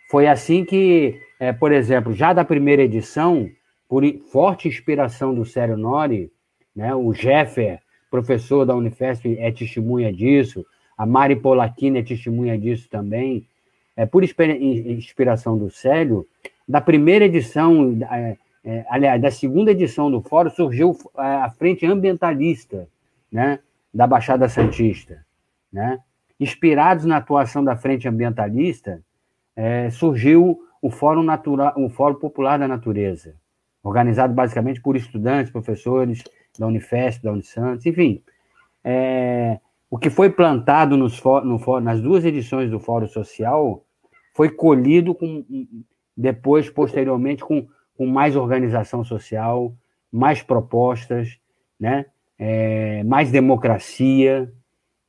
[0.10, 3.50] Foi assim que, é, por exemplo, já da primeira edição,
[3.88, 6.30] por forte inspiração do Sério Nori,
[6.76, 7.80] né, o Jeffer,
[8.12, 10.66] professor da Unifesp, é testemunha disso,
[10.98, 13.48] a Mari Polacchini é testemunha disso também,
[13.96, 16.28] é, por inspiração do Célio,
[16.68, 22.88] da primeira edição, é, é, aliás, da segunda edição do Fórum, surgiu a frente ambientalista
[23.32, 23.60] né,
[23.94, 25.26] da Baixada Santista.
[25.72, 26.00] Né?
[26.40, 29.02] inspirados na atuação da Frente Ambientalista,
[29.56, 31.26] é, surgiu o Fórum,
[31.78, 33.36] o Fórum Popular da Natureza,
[33.82, 36.24] organizado basicamente por estudantes, professores
[36.58, 38.22] da Unifesp, da Unisantos, enfim.
[38.84, 39.60] É,
[39.94, 43.86] o que foi plantado nos, no, nas duas edições do Fórum Social
[44.34, 45.46] foi colhido com,
[46.18, 49.72] depois, posteriormente, com, com mais organização social,
[50.12, 51.38] mais propostas,
[51.80, 52.08] né?
[52.40, 54.52] É, mais democracia,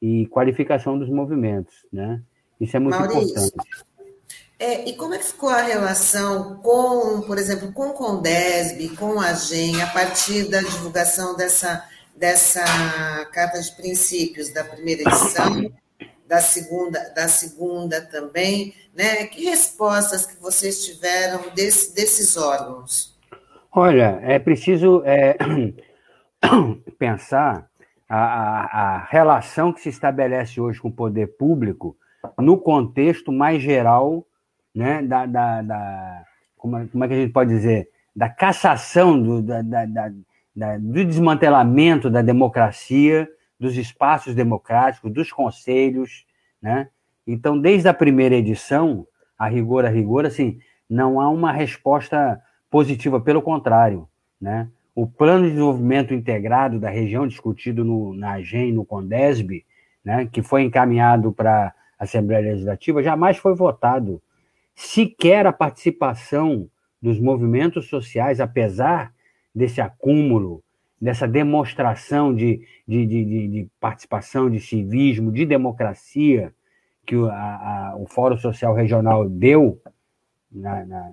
[0.02, 2.20] e qualificação dos movimentos, né?
[2.60, 3.84] Isso é muito Maurício, importante.
[4.58, 9.18] É, e como é que ficou a relação com, por exemplo, com o Condesb, com
[9.18, 11.82] a GEM, a partir da divulgação dessa,
[12.16, 12.64] dessa
[13.32, 15.72] carta de princípios da primeira edição,
[16.26, 19.26] da segunda, da segunda também, né?
[19.26, 23.18] Que respostas que vocês tiveram desse, desses órgãos?
[23.70, 25.36] Olha, é preciso é,
[26.98, 27.68] pensar
[28.08, 31.96] a, a, relação que se estabelece hoje com o poder público
[32.38, 34.26] no contexto mais geral
[34.74, 36.24] né, da, da, da
[36.56, 40.10] como, é, como, é que a gente pode dizer, da cassação, do, da, da,
[40.54, 43.28] do desmantelamento da democracia,
[43.58, 46.24] dos espaços democráticos, dos conselhos,
[46.62, 46.88] né?
[47.26, 49.06] Então, desde a primeira edição,
[49.38, 52.40] a rigor, a rigor, assim, não há uma resposta
[52.70, 54.08] positiva, pelo contrário,
[54.40, 54.68] né?
[54.94, 59.64] O plano de desenvolvimento integrado da região discutido no, na AGEM, no CONDESB,
[60.04, 64.22] né, que foi encaminhado para a Assembleia Legislativa, jamais foi votado.
[64.74, 66.68] Sequer a participação
[67.02, 69.12] dos movimentos sociais, apesar
[69.54, 70.62] desse acúmulo,
[71.00, 76.52] dessa demonstração de, de, de, de participação, de civismo, de democracia
[77.06, 79.80] que o, a, a, o Fórum Social Regional deu,
[80.50, 81.12] na, na,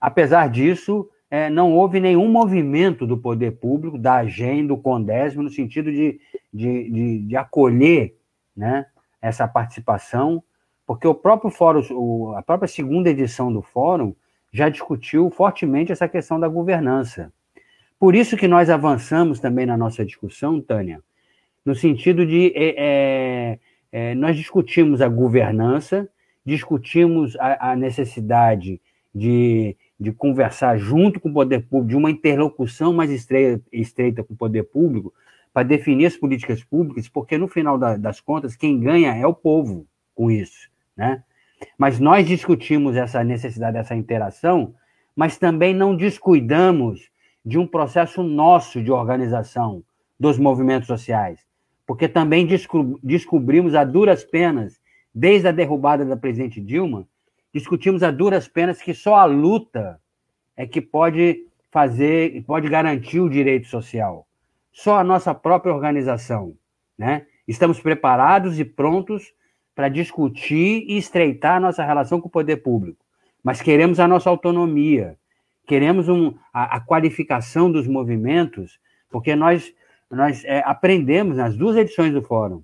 [0.00, 5.50] apesar disso, é, não houve nenhum movimento do poder público, da AGEM, do CONDESM, no
[5.50, 6.20] sentido de,
[6.52, 8.16] de, de, de acolher
[8.56, 8.86] né,
[9.20, 10.42] essa participação,
[10.86, 14.14] porque o próprio fórum, o, a própria segunda edição do fórum
[14.52, 17.32] já discutiu fortemente essa questão da governança.
[17.98, 21.02] Por isso que nós avançamos também na nossa discussão, Tânia,
[21.64, 23.58] no sentido de é, é,
[23.92, 26.08] é nós discutimos a governança,
[26.44, 28.80] discutimos a, a necessidade
[29.14, 34.34] de, de conversar junto com o poder público, de uma interlocução mais estreita, estreita com
[34.34, 35.12] o poder público,
[35.52, 39.32] para definir as políticas públicas, porque no final da, das contas, quem ganha é o
[39.32, 41.22] povo com isso, né?
[41.78, 44.74] Mas nós discutimos essa necessidade dessa interação,
[45.16, 47.10] mas também não descuidamos
[47.46, 49.82] de um processo nosso de organização
[50.20, 51.46] dos movimentos sociais,
[51.86, 54.80] porque também desco descobrimos a duras penas,
[55.14, 57.06] desde a derrubada da presidente Dilma,
[57.54, 60.00] discutimos a duras penas que só a luta
[60.56, 64.26] é que pode fazer, pode garantir o direito social
[64.76, 66.54] só a nossa própria organização.
[66.98, 67.26] Né?
[67.48, 69.32] Estamos preparados e prontos
[69.74, 73.02] para discutir e estreitar a nossa relação com o poder público,
[73.42, 75.16] mas queremos a nossa autonomia,
[75.66, 78.78] queremos um, a, a qualificação dos movimentos,
[79.10, 79.72] porque nós,
[80.10, 82.62] nós é, aprendemos nas duas edições do Fórum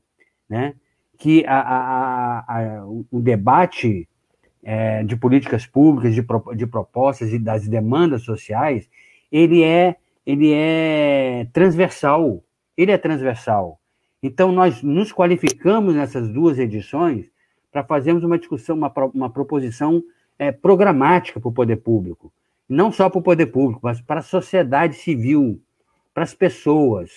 [0.48, 0.74] né,
[1.18, 4.08] que a, a, o debate
[4.62, 6.24] é, de políticas públicas, de,
[6.56, 8.88] de propostas e das demandas sociais,
[9.30, 12.42] ele é ele é transversal.
[12.76, 13.78] Ele é transversal.
[14.22, 17.30] Então, nós nos qualificamos nessas duas edições
[17.70, 20.02] para fazermos uma discussão, uma, uma proposição
[20.38, 22.32] é, programática para o poder público.
[22.68, 25.60] Não só para o poder público, mas para a sociedade civil,
[26.14, 27.10] para as pessoas.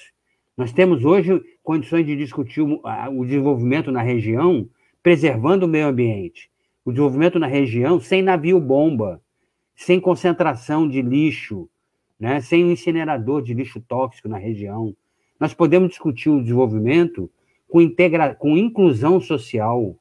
[0.57, 4.67] Nós temos hoje condições de discutir o, desenvolvimento na região,
[5.03, 6.49] preservando o meio ambiente.
[6.83, 9.21] O desenvolvimento na região sem navio-bomba,
[9.75, 11.69] sem concentração de lixo,
[12.19, 12.39] né?
[12.39, 14.95] sem um incinerador de lixo tóxico na região.
[15.39, 17.29] Nós podemos discutir o desenvolvimento
[17.67, 18.33] com, integra...
[18.33, 19.95] com inclusão social,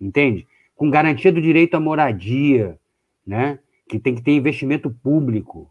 [0.00, 0.46] entende?
[0.74, 2.78] Com garantia do direito à moradia,
[3.24, 3.60] né?
[3.88, 5.70] Que tem que ter investimento público.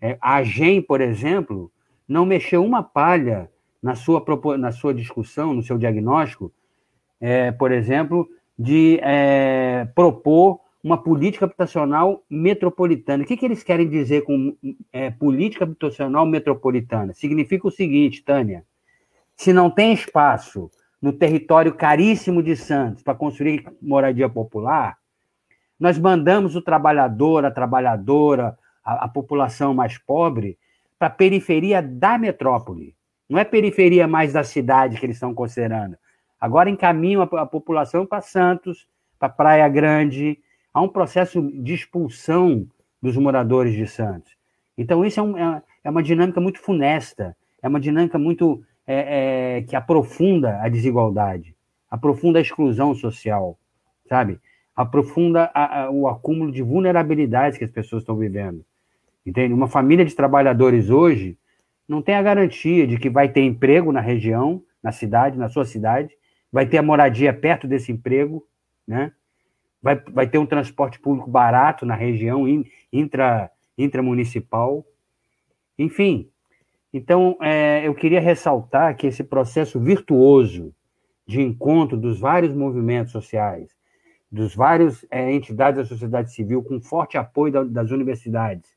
[0.00, 1.70] É, a AGEM, por exemplo,
[2.08, 3.50] não mexeu uma palha
[3.82, 4.24] na sua,
[4.58, 6.52] na sua discussão, no seu diagnóstico,
[7.20, 8.28] é, por exemplo,
[8.58, 13.24] de é, propor uma política habitacional metropolitana.
[13.24, 14.54] O que, que eles querem dizer com
[14.92, 17.14] é, política habitacional metropolitana?
[17.14, 18.64] Significa o seguinte, Tânia:
[19.34, 24.98] se não tem espaço no território caríssimo de Santos para construir moradia popular,
[25.78, 30.58] nós mandamos o trabalhador, a trabalhadora, a, a população mais pobre
[30.98, 32.94] para a periferia da metrópole.
[33.28, 35.96] Não é periferia mais da cidade que eles estão considerando.
[36.40, 38.86] Agora encaminham a, a população para Santos,
[39.18, 40.38] para Praia Grande,
[40.72, 42.66] há um processo de expulsão
[43.00, 44.36] dos moradores de Santos.
[44.76, 49.58] Então, isso é, um, é, é uma dinâmica muito funesta, é uma dinâmica muito é,
[49.58, 51.54] é, que aprofunda a desigualdade,
[51.90, 53.58] aprofunda a exclusão social,
[54.08, 54.40] sabe?
[54.74, 58.64] Aprofunda a, a, o acúmulo de vulnerabilidades que as pessoas estão vivendo.
[59.24, 59.54] Entende?
[59.54, 61.38] Uma família de trabalhadores hoje
[61.88, 65.64] não tem a garantia de que vai ter emprego na região, na cidade, na sua
[65.64, 66.14] cidade,
[66.50, 68.46] vai ter a moradia perto desse emprego,
[68.86, 69.12] né?
[69.84, 72.46] vai, vai ter um transporte público barato na região
[72.90, 74.82] intra, intramunicipal.
[75.78, 76.30] Enfim,
[76.90, 80.74] então é, eu queria ressaltar que esse processo virtuoso
[81.26, 83.68] de encontro dos vários movimentos sociais,
[84.34, 88.68] dos vários é, entidades da sociedade civil, com forte apoio da, das universidades,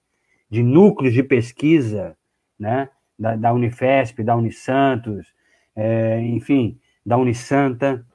[0.47, 2.15] de núcleos de pesquisa,
[2.59, 5.33] né, da, da Unifesp, da Unisantos,
[5.75, 8.05] é, enfim, da Unisanta,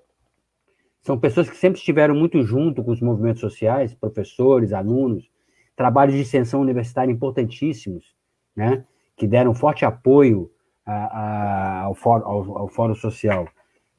[1.03, 5.29] são pessoas que sempre estiveram muito junto com os movimentos sociais, professores, alunos,
[5.75, 8.15] trabalhos de extensão universitária importantíssimos,
[8.55, 8.85] né?
[9.17, 10.49] que deram forte apoio
[10.87, 13.49] a, a, ao, fórum, ao, ao, Fórum Social.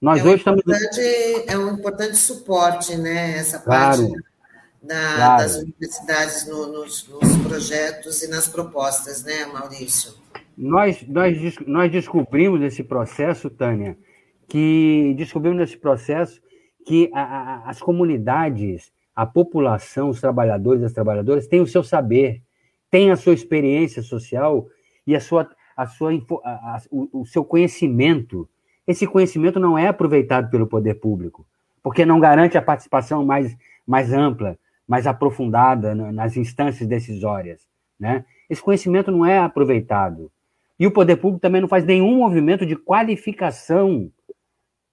[0.04, 0.64] Nós é um hoje estamos.
[1.48, 3.38] É um importante suporte, né?
[3.38, 4.24] Essa parte claro,
[4.84, 5.44] da, claro.
[5.44, 10.16] das universidades no, nos, nos, projetos e nas propostas, né, Maurício?
[10.58, 13.98] Nós, nós, nós descobrimos esse processo, Tânia,
[14.50, 16.42] que descobrimos nesse processo
[16.86, 22.42] que a, a, as comunidades, a população, os trabalhadores as trabalhadoras têm o seu saber,
[22.92, 24.68] têm a sua experiência social
[25.08, 26.12] e a sua, a sua,
[26.44, 28.50] a, o, o seu conhecimento.
[28.88, 31.46] Esse conhecimento não é aproveitado pelo poder público,
[31.82, 33.56] porque não garante a participação mais,
[33.88, 34.58] mais ampla,
[34.88, 37.68] mais aprofundada nas instâncias decisórias.
[38.00, 38.26] Né?
[38.50, 40.32] Esse conhecimento não é aproveitado.
[40.80, 44.12] E o poder público também não faz nenhum movimento de qualificação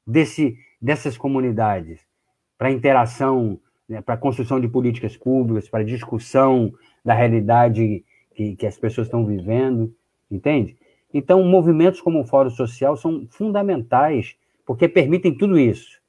[0.06, 2.00] desse, dessas comunidades
[2.56, 6.72] para interação, né, para construção de políticas públicas, para discussão
[7.04, 9.94] da realidade que, que as pessoas estão vivendo,
[10.30, 10.76] entende?
[11.12, 16.00] Então, movimentos como o Fórum Social são fundamentais, porque permitem tudo isso.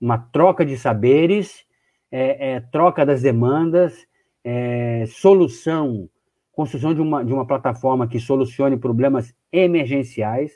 [0.00, 1.64] Uma troca de saberes,
[2.10, 4.06] é, é, troca das demandas,
[4.44, 6.08] é, solução
[6.54, 10.52] construção de uma, de uma plataforma que solucione problemas emergenciais.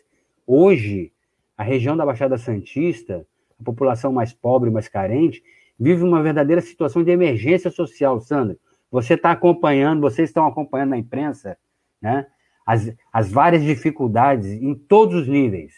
[0.47, 1.13] Hoje,
[1.57, 3.27] a região da Baixada Santista,
[3.61, 5.43] a população mais pobre, mais carente,
[5.79, 8.57] vive uma verdadeira situação de emergência social, Sandra.
[8.91, 11.59] Você está acompanhando, vocês estão acompanhando na imprensa,
[12.01, 12.27] né?
[12.69, 15.73] As, as várias dificuldades em todos os níveis.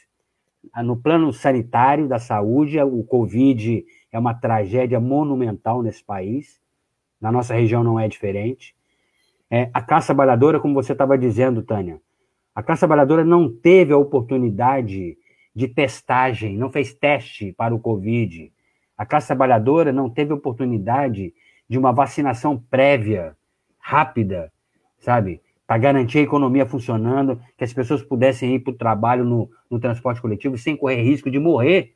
[0.82, 6.61] No plano sanitário da saúde, o Covid é uma tragédia monumental nesse país.
[7.20, 8.74] Na nossa região não é diferente.
[9.49, 12.01] É, a classe trabalhadora, como você estava dizendo, Tânia,
[12.53, 15.16] a classe trabalhadora não teve a oportunidade
[15.55, 18.53] de testagem, não fez teste para o Covid.
[18.99, 21.32] A classe trabalhadora não teve oportunidade
[21.68, 23.36] de uma vacinação prévia,
[23.78, 24.53] rápida,
[24.99, 25.41] sabe?
[25.71, 29.79] Para garantir a economia funcionando, que as pessoas pudessem ir para o trabalho no, no
[29.79, 31.95] transporte coletivo sem correr risco de morrer.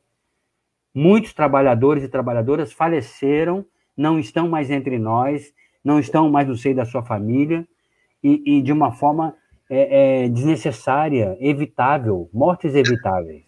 [0.94, 3.66] Muitos trabalhadores e trabalhadoras faleceram,
[3.96, 5.52] não estão mais entre nós,
[5.82, 7.66] não estão mais no seio da sua família
[8.22, 9.34] e, e de uma forma
[9.68, 13.42] é, é, desnecessária, evitável, mortes evitáveis.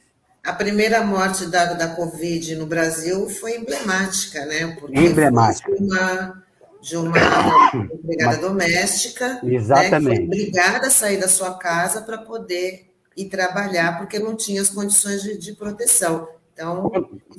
[0.45, 4.77] A primeira morte da, da Covid no Brasil foi emblemática, né?
[4.77, 5.73] Porque emblemática.
[5.73, 6.46] de uma,
[6.81, 7.17] de uma
[7.93, 10.21] empregada doméstica Exatamente.
[10.21, 14.71] Né, obrigada a sair da sua casa para poder ir trabalhar, porque não tinha as
[14.71, 16.29] condições de, de proteção.
[16.53, 16.91] Então,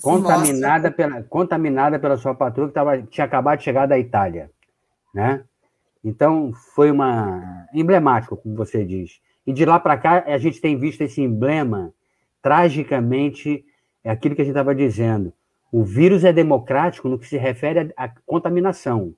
[0.02, 0.92] contaminada, mostra...
[0.92, 4.52] pela, contaminada pela sua patroa que tava, tinha acabado de chegar da Itália
[5.18, 5.44] né?
[6.04, 9.20] Então, foi uma emblemático, como você diz.
[9.48, 11.92] E de lá para cá, a gente tem visto esse emblema,
[12.40, 13.66] tragicamente,
[14.04, 15.34] é aquilo que a gente estava dizendo.
[15.72, 19.16] O vírus é democrático no que se refere à contaminação,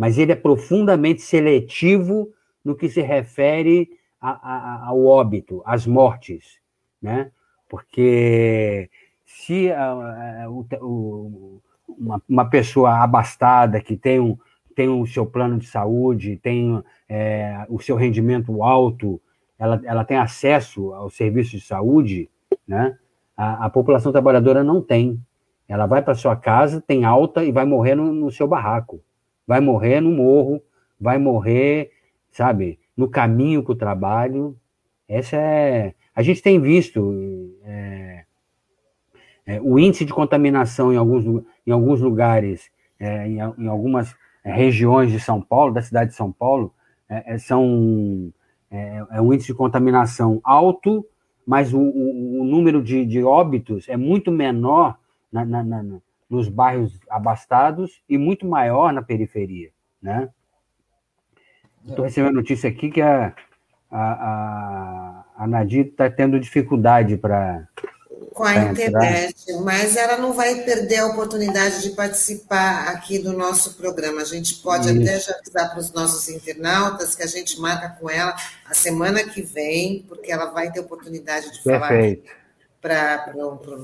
[0.00, 2.32] mas ele é profundamente seletivo
[2.64, 6.58] no que se refere a, a, ao óbito, às mortes,
[7.02, 7.30] né?
[7.68, 8.88] Porque
[9.26, 14.38] se a, o, uma, uma pessoa abastada que tem um,
[14.74, 19.20] tem o seu plano de saúde, tem é, o seu rendimento alto,
[19.58, 22.30] ela, ela tem acesso ao serviço de saúde,
[22.66, 22.96] né?
[23.36, 25.20] A, a população trabalhadora não tem.
[25.68, 29.02] Ela vai para sua casa, tem alta e vai morrer no, no, seu barraco.
[29.46, 30.62] Vai morrer no morro,
[31.00, 31.90] vai morrer,
[32.30, 34.56] sabe, no caminho com o trabalho.
[35.08, 35.94] Essa é.
[36.14, 38.24] A gente tem visto é,
[39.46, 41.24] é, o índice de contaminação em alguns,
[41.66, 44.14] em alguns lugares, é, em, em algumas
[44.44, 46.72] é, regiões de São Paulo, da cidade de São Paulo,
[47.08, 48.32] é, é são
[48.70, 51.04] é, um índice de contaminação alto,
[51.46, 54.96] mas o, o, o número de, de, óbitos é muito menor
[55.32, 55.82] na, na, na,
[56.30, 59.70] nos bairros abastados e muito maior na periferia,
[60.00, 60.28] né?
[61.86, 63.34] Estou recebendo notícia aqui que a,
[63.90, 67.66] a, a, a Nadir está tendo dificuldade para
[68.32, 73.74] com a internet, mas ela não vai perder a oportunidade de participar aqui do nosso
[73.74, 74.22] programa.
[74.22, 75.02] A gente pode Isso.
[75.02, 79.24] até já avisar para os nossos internautas que a gente marca com ela a semana
[79.24, 82.30] que vem, porque ela vai ter oportunidade de Perfeito.
[82.80, 83.26] falar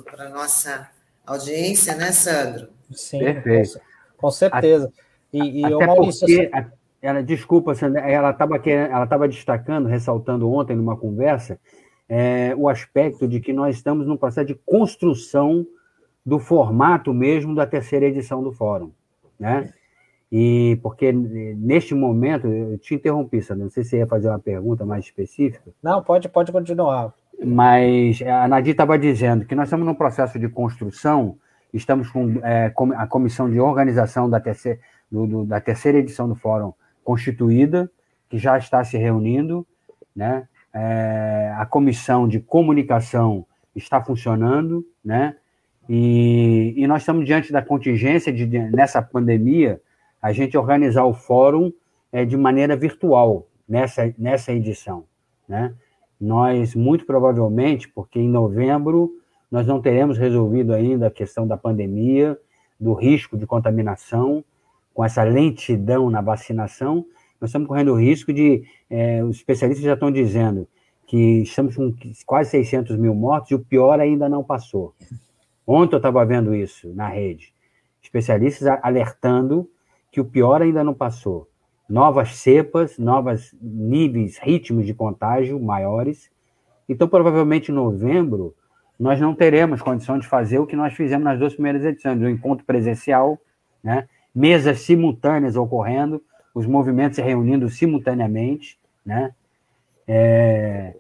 [0.05, 0.89] para a nossa
[1.27, 2.69] audiência, né, Sandro?
[2.93, 3.81] Sim, Perfeito.
[4.17, 4.93] com certeza.
[5.33, 6.71] E, e Até Maurício, porque, assim...
[7.03, 11.59] ela, desculpa, ela estava ela destacando, ressaltando ontem numa conversa,
[12.09, 15.67] é, o aspecto de que nós estamos num processo de construção
[16.25, 18.91] do formato mesmo da terceira edição do fórum,
[19.39, 19.73] né?
[20.31, 24.41] E porque neste momento, eu te interrompi, Sandra, não sei se você ia fazer uma
[24.41, 25.71] pergunta mais específica.
[25.81, 27.15] Não, pode, pode continuar.
[27.45, 31.39] Mas a Nadir estava dizendo que nós estamos num processo de construção,
[31.73, 34.79] estamos com é, a comissão de organização da terceira,
[35.11, 36.73] do, do, da terceira edição do fórum
[37.05, 37.91] constituída,
[38.29, 39.67] que já está se reunindo,
[40.15, 40.49] né?
[40.77, 45.35] é, a comissão de comunicação está funcionando, né?
[45.89, 49.81] E, e, nós estamos diante da contingência de, nessa pandemia,
[50.21, 51.73] a gente organizar o fórum
[52.13, 55.05] é, de maneira virtual nessa, nessa edição,
[55.49, 55.73] né?
[56.21, 59.11] Nós, muito provavelmente, porque em novembro
[59.51, 62.39] nós não teremos resolvido ainda a questão da pandemia,
[62.79, 64.45] do risco de contaminação,
[64.93, 67.05] com essa lentidão na vacinação,
[67.41, 70.67] nós estamos correndo o risco de, é, os especialistas já estão dizendo
[71.07, 71.95] que estamos com
[72.25, 74.95] quase 600 mil mortos e o pior ainda não passou.
[75.67, 77.53] Ontem eu estava vendo isso na rede.
[78.03, 79.69] Especialistas alertando
[80.11, 81.49] que o pior ainda não passou.
[81.89, 86.31] Novas cepas, novos níveis, ritmos de contágio maiores.
[86.89, 88.55] Então, provavelmente em novembro,
[88.99, 92.29] nós não teremos condição de fazer o que nós fizemos nas duas primeiras edições, o
[92.29, 93.39] encontro presencial,
[93.83, 94.09] né?
[94.35, 96.23] mesas simultâneas ocorrendo,
[96.55, 99.33] os movimentos se reunindo simultaneamente, né?
[100.09, 100.95] É,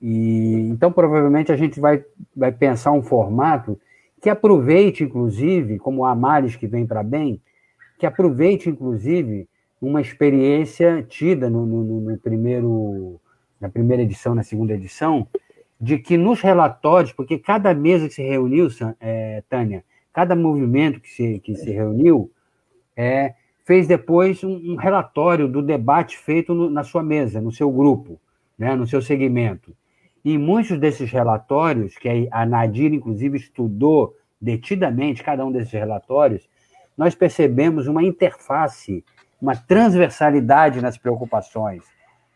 [0.00, 2.04] e, então, provavelmente, a gente vai,
[2.36, 3.78] vai pensar um formato
[4.20, 7.40] que aproveite, inclusive, como a Maris que vem para bem,
[7.98, 9.48] que aproveite, inclusive,
[9.80, 13.20] uma experiência tida no, no, no, primeiro,
[13.60, 15.26] na primeira edição, na segunda edição,
[15.80, 18.68] de que nos relatórios, porque cada mesa que se reuniu,
[19.00, 22.30] é, Tânia, cada movimento que se, que se reuniu,
[22.96, 27.70] é, fez depois um, um, relatório do debate feito no, na sua mesa, no seu
[27.70, 28.20] grupo,
[28.56, 29.74] né, no seu segmento.
[30.24, 36.48] E muitos desses relatórios, que a Nadir, inclusive, estudou detidamente cada um desses relatórios,
[36.96, 39.04] nós percebemos uma interface,
[39.40, 41.82] uma transversalidade nas preocupações,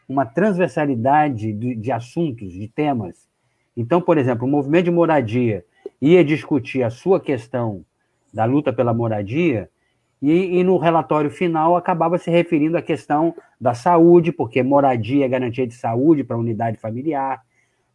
[0.08, 3.28] uma transversalidade de, de assuntos, de temas.
[3.76, 5.64] Então, por exemplo, o movimento de moradia
[6.00, 7.84] ia discutir a sua questão
[8.32, 9.70] da luta pela moradia,
[10.20, 15.28] e, e, no relatório final acabava se referindo à questão da saúde, porque moradia é
[15.28, 17.40] garantia de saúde para a unidade familiar,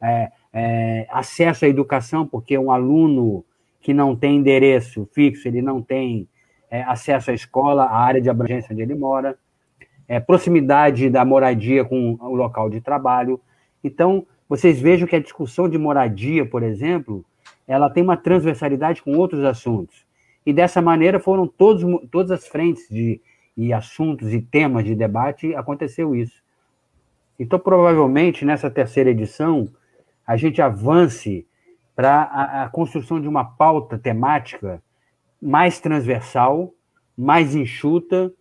[0.02, 3.44] é, é, acesso à educação, porque um aluno
[3.82, 6.28] que não tem endereço fixo, ele não tem
[6.74, 9.38] é, acesso à escola, à área de abrangência onde ele mora,
[10.08, 13.40] é, proximidade da moradia com o local de trabalho.
[13.84, 17.24] Então, vocês vejam que a discussão de moradia, por exemplo,
[17.68, 20.04] ela tem uma transversalidade com outros assuntos.
[20.44, 23.22] E dessa maneira foram todos, todas as frentes de,
[23.56, 26.42] e assuntos e temas de debate, aconteceu isso.
[27.40, 29.70] Então, provavelmente, nessa terceira edição,
[30.26, 31.46] a gente avance
[31.96, 34.82] para a, a, construção de uma pauta temática
[35.44, 36.74] mais transversal,
[37.18, 38.32] mais enxuta,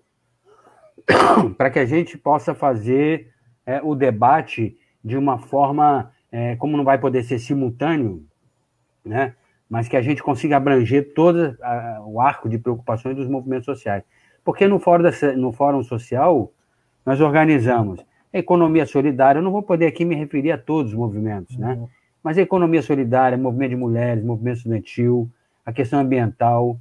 [1.59, 3.33] para que a gente possa fazer
[3.67, 8.25] é, o debate de uma forma, é, como não vai poder ser simultâneo,
[9.05, 9.35] né?
[9.69, 11.57] mas que a gente consiga abranger todo
[12.05, 14.05] o arco de preocupações dos movimentos sociais.
[14.45, 16.53] Porque no fórum, da, no fórum social,
[17.07, 20.99] nós organizamos a economia solidária, eu não vou poder aqui me referir a todos os
[20.99, 21.75] movimentos, né?
[21.75, 21.89] Uhum.
[22.23, 25.29] Mas a economia solidária, movimento de mulheres, movimento estudantil,
[25.65, 26.79] a questão ambiental,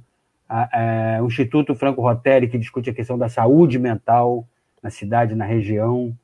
[0.52, 4.46] a, o Instituto Franco Rotelli, que discute a questão da saúde mental
[4.82, 6.14] na cidade, na região,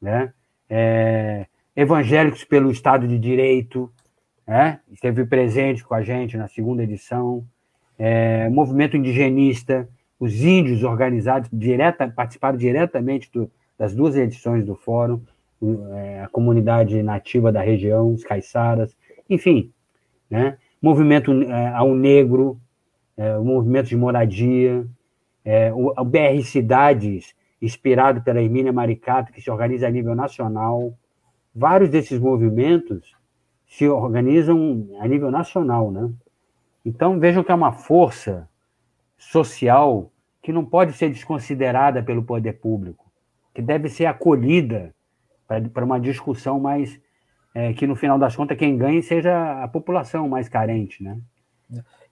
[0.00, 0.32] né?
[0.70, 3.90] É, evangélicos pelo Estado de Direito,
[4.46, 4.80] né?
[4.90, 7.44] esteve presente com a gente na segunda edição,
[7.98, 15.20] é, movimento indigenista, os índios organizados direta, participaram diretamente do, das duas edições do fórum,
[15.94, 18.94] é, a comunidade nativa da região, os caiçaras,
[19.28, 19.72] enfim,
[20.28, 20.56] né?
[20.80, 22.60] movimento é, ao negro,
[23.16, 24.86] é, o movimento de moradia,
[25.44, 30.92] é, o, o, BR Cidades, inspirado pela Emília Maricato, que se organiza a nível nacional.
[31.54, 33.14] Vários desses movimentos
[33.66, 36.10] se organizam a nível nacional, né?
[36.84, 38.48] Então vejam que é uma força
[39.16, 40.10] social
[40.42, 43.10] que não pode ser desconsiderada pelo poder público,
[43.54, 44.92] que deve ser acolhida
[45.46, 47.00] para uma discussão mais
[47.54, 51.18] é, que no final das contas quem ganhe seja a população mais carente, né?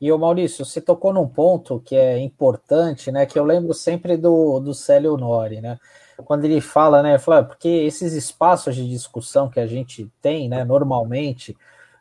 [0.01, 3.27] E o Maurício, você tocou num ponto que é importante, né?
[3.27, 5.79] Que eu lembro sempre do, do Célio Nori, né?
[6.23, 10.65] quando ele fala, né, fala, porque esses espaços de discussão que a gente tem, né,
[10.65, 11.57] normalmente,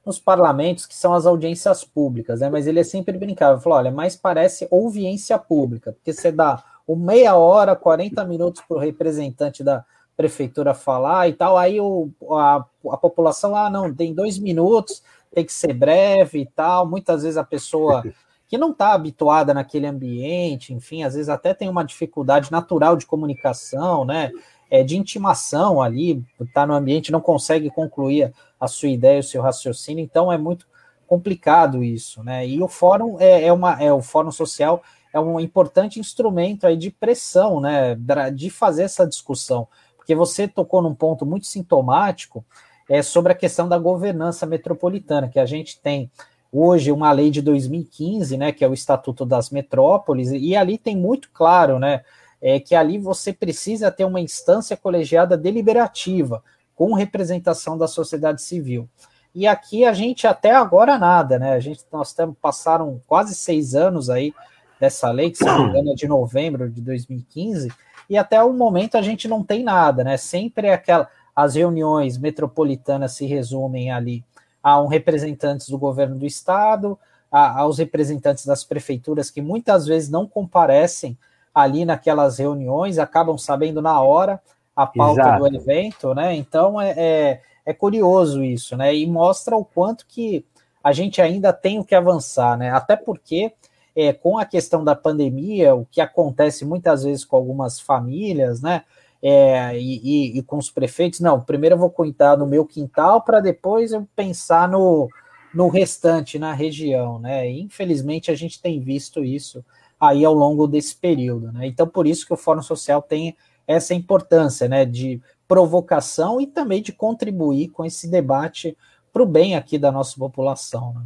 [0.06, 3.92] nos parlamentos, que são as audiências públicas, né, mas ele é sempre brincava, falou, olha,
[3.92, 9.64] mas parece audiência pública, porque você dá uma meia hora, 40 minutos para o representante
[9.64, 9.86] da
[10.18, 15.02] prefeitura falar e tal, aí o, a, a população, ah, não, tem dois minutos,
[15.34, 18.04] tem que ser breve e tal, muitas vezes a pessoa
[18.48, 23.06] que não está habituada naquele ambiente, enfim, às vezes até tem uma dificuldade natural de
[23.06, 24.32] comunicação, né?
[24.72, 29.42] É, de intimação ali, está no ambiente, não consegue concluir a sua ideia, o seu
[29.42, 30.68] raciocínio, então é muito
[31.08, 32.48] complicado isso, né?
[32.48, 36.78] E o fórum é, é uma, é o fórum social é um importante instrumento aí
[36.78, 37.96] de pressão, né?
[38.34, 39.68] De fazer essa discussão,
[39.98, 42.46] porque você tocou num ponto muito sintomático
[42.90, 46.10] é sobre a questão da governança metropolitana, que a gente tem
[46.52, 50.98] hoje uma lei de 2015, né, que é o Estatuto das Metrópoles, e ali tem
[50.98, 52.02] muito claro, né,
[52.42, 56.44] é, que ali você precisa ter uma instância colegiada deliberativa,
[56.80, 58.88] com representação da sociedade civil.
[59.36, 61.52] E aqui a gente até agora nada, né?
[61.52, 64.34] A gente nós temos, passaram quase seis anos aí
[64.80, 67.70] dessa lei, que se engano é de novembro de 2015,
[68.10, 70.16] e até o momento a gente não tem nada, né?
[70.16, 71.10] Sempre é aquela
[71.40, 74.26] as reuniões metropolitanas se resumem ali
[74.62, 77.00] a um representantes do governo do estado,
[77.32, 81.18] a, aos representantes das prefeituras que muitas vezes não comparecem
[81.56, 84.42] ali naquelas reuniões, acabam sabendo na hora
[84.76, 85.50] a pauta Exato.
[85.50, 86.36] do evento, né?
[86.36, 88.94] Então é, é, é, curioso isso, né?
[88.94, 90.46] E mostra o quanto que
[90.84, 92.70] a gente ainda tem o que avançar, né?
[92.70, 93.54] Até porque
[93.96, 98.84] é, com a questão da pandemia, o que acontece muitas vezes com algumas famílias, né?
[99.22, 103.22] É, e, e, e, com os prefeitos, não, primeiro eu vou cuidar no meu quintal
[103.22, 105.10] para depois eu pensar no,
[105.54, 107.50] no restante, na região, né?
[107.50, 109.64] E, infelizmente a gente tem visto isso
[110.00, 111.68] aí ao longo desse período, né?
[111.68, 113.36] Então, por isso que o Fórum Social tem
[113.68, 114.86] essa importância, né?
[114.86, 118.78] De provocação e também de contribuir com esse debate
[119.12, 120.94] para o bem aqui da nossa população.
[120.94, 121.02] Né?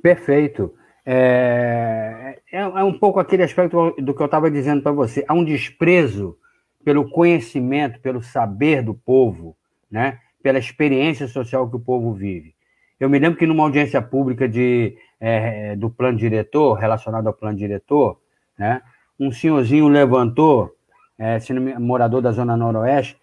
[0.00, 0.72] Perfeito.
[1.04, 5.24] É, é, é, um pouco aquele aspecto do que eu estava dizendo para você.
[5.26, 6.38] Há um desprezo
[6.84, 9.56] pelo conhecimento, pelo saber do povo,
[9.90, 10.18] né?
[10.42, 12.54] pela experiência social que o povo vive.
[12.98, 17.56] Eu me lembro que numa audiência pública de, é, do plano diretor, relacionado ao plano
[17.56, 18.20] diretor,
[18.58, 18.82] né?
[19.18, 20.74] um senhorzinho levantou,
[21.18, 21.38] é,
[21.78, 23.18] morador da Zona Noroeste,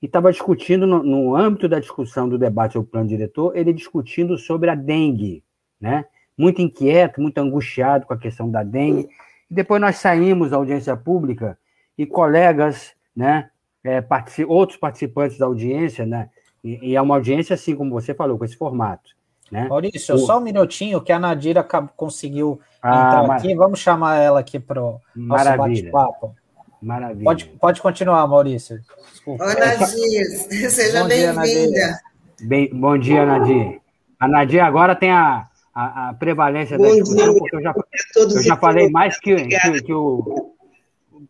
[0.00, 4.38] e estava discutindo, no, no, âmbito da discussão do debate ao plano diretor, ele discutindo
[4.38, 5.44] sobre a dengue,
[5.80, 6.04] né?
[6.38, 9.08] muito inquieto, muito angustiado com a questão da dengue.
[9.50, 11.58] E depois nós saímos da audiência pública
[11.98, 13.50] e colegas, né,
[13.82, 16.28] é, particip, outros participantes da audiência, né,
[16.62, 19.10] e, e, é uma audiência assim como você falou, com esse formato.
[19.50, 19.66] Né?
[19.68, 20.18] Maurício, o...
[20.18, 23.36] só um minutinho que a Nadira conseguiu ah, entrar mar...
[23.38, 23.54] aqui.
[23.54, 26.34] Vamos chamar ela aqui para o nosso bate-papo.
[26.80, 27.24] Maravilha.
[27.24, 28.80] Pode, pode continuar, Maurício.
[29.10, 29.44] Desculpa.
[29.44, 30.24] Oi, Nadir.
[30.70, 32.00] Seja bem-vinda.
[32.42, 33.80] Bem, bom dia, Nadir.
[34.18, 37.74] A Nadir agora tem a, a, a prevalência Bom da discussão, porque eu já,
[38.16, 40.54] eu já falei mais que, que, que, o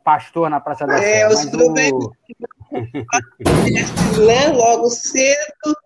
[0.05, 1.21] pastor na Praça da Sé.
[1.21, 2.05] É, os problemas.
[2.05, 2.13] O...
[4.27, 5.77] né, logo cedo.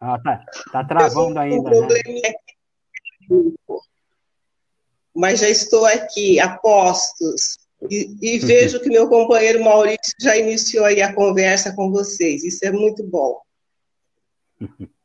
[0.00, 1.70] Ah, tá, tá travando ainda.
[1.70, 1.96] Um né?
[5.14, 7.58] Mas já estou aqui, a postos.
[7.90, 12.44] E, e vejo que meu companheiro Maurício já iniciou aí a conversa com vocês.
[12.44, 13.40] Isso é muito bom.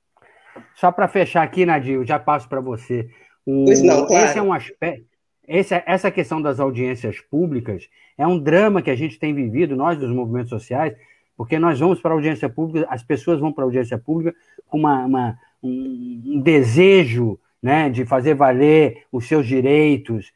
[0.76, 3.10] Só para fechar aqui, Nadir, eu já passo para você.
[3.46, 4.26] O, pois não, claro.
[4.26, 5.15] Esse é um aspecto.
[5.48, 7.88] Esse, essa questão das audiências públicas
[8.18, 10.96] é um drama que a gente tem vivido, nós dos movimentos sociais,
[11.38, 14.36] porque nós vamos para a audiência pública, as pessoas vão para a audiência pública
[14.68, 20.32] com uma, uma um, um, desejo né, de fazer valer os seus direitos,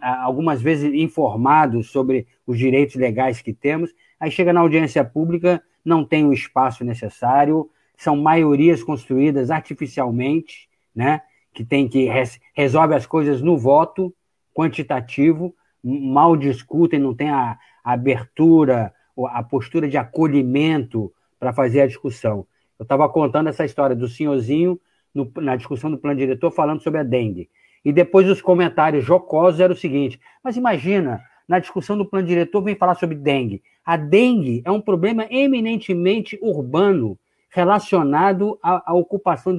[0.00, 6.04] algumas vezes informados sobre os direitos legais que temos, aí chega na audiência pública, não
[6.04, 11.20] tem o espaço necessário, são maiorias construídas artificialmente, né?
[11.52, 14.14] que tem que res, resolve as coisas no voto
[14.54, 18.94] quantitativo, mal discutem, não tem a, a abertura,
[19.30, 22.46] a postura de acolhimento para fazer a discussão.
[22.78, 24.80] Eu estava contando essa história do senhorzinho
[25.14, 27.50] no, na discussão do plano diretor falando sobre a dengue.
[27.84, 32.62] E depois os comentários jocosos eram o seguinte: mas imagina, na discussão do plano diretor
[32.62, 33.62] vem falar sobre dengue.
[33.84, 37.18] A dengue é um problema eminentemente urbano
[37.50, 39.56] relacionado à, à ocupação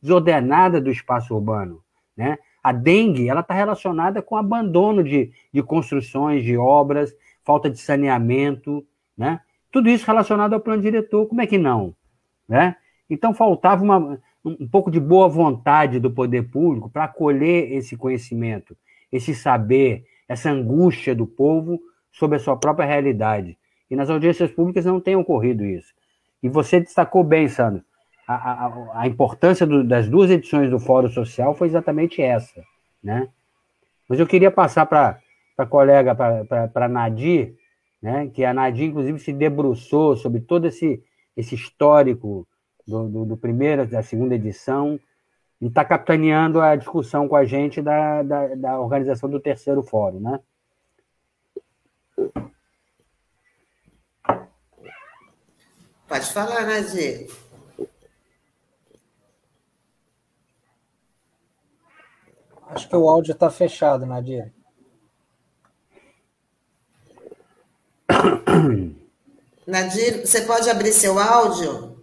[0.00, 1.82] desordenada do espaço urbano.
[2.16, 2.38] Né?
[2.62, 8.86] A dengue ela está relacionada com abandono de, de construções, de obras, falta de saneamento,
[9.16, 9.40] né?
[9.70, 11.94] Tudo isso relacionado ao plano diretor, como é que não?
[12.46, 12.76] Né?
[13.08, 18.76] Então faltava uma, um pouco de boa vontade do poder público para acolher esse conhecimento,
[19.10, 23.56] esse saber, essa angústia do povo sobre a sua própria realidade.
[23.90, 25.92] E nas audiências públicas não tem ocorrido isso.
[26.42, 27.82] E você destacou bem, Sandro,
[28.34, 32.62] a, a, importância do, das duas edições do Fórum Social foi exatamente essa,
[33.02, 33.28] né?
[34.08, 35.18] Mas eu queria passar para
[35.56, 37.54] a colega, para Nadir,
[38.00, 41.02] né, que a Nadir, inclusive, se debruçou sobre todo esse,
[41.36, 42.46] esse histórico
[42.86, 44.98] do, do, do primeiro, da segunda edição,
[45.60, 50.20] e está capitaneando a discussão com a gente da, da, da organização do terceiro fórum,
[50.20, 50.40] né?
[56.08, 57.30] Pode falar, Nadir.
[62.74, 64.52] Acho que o áudio está fechado, Nadir.
[69.66, 72.02] Nadir, você pode abrir seu áudio?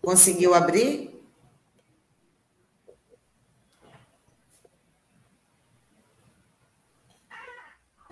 [0.00, 1.12] Conseguiu abrir?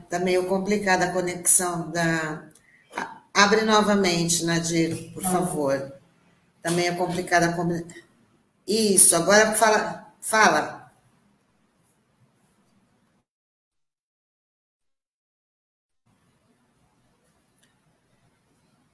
[0.00, 2.52] Está meio complicada a conexão da,
[3.34, 5.92] Abre novamente, Nadir, por favor.
[6.62, 8.01] Também é complicada a combinação.
[8.66, 10.12] Isso, agora fala.
[10.20, 10.82] Fala.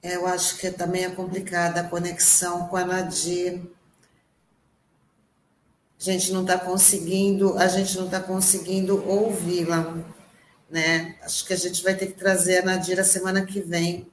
[0.01, 3.61] É, eu acho que também é complicada a conexão com a Nadir.
[5.99, 9.97] A gente não está conseguindo, a gente não está conseguindo ouvi-la,
[10.69, 11.17] né?
[11.21, 14.09] Acho que a gente vai ter que trazer a Nadir a semana que vem.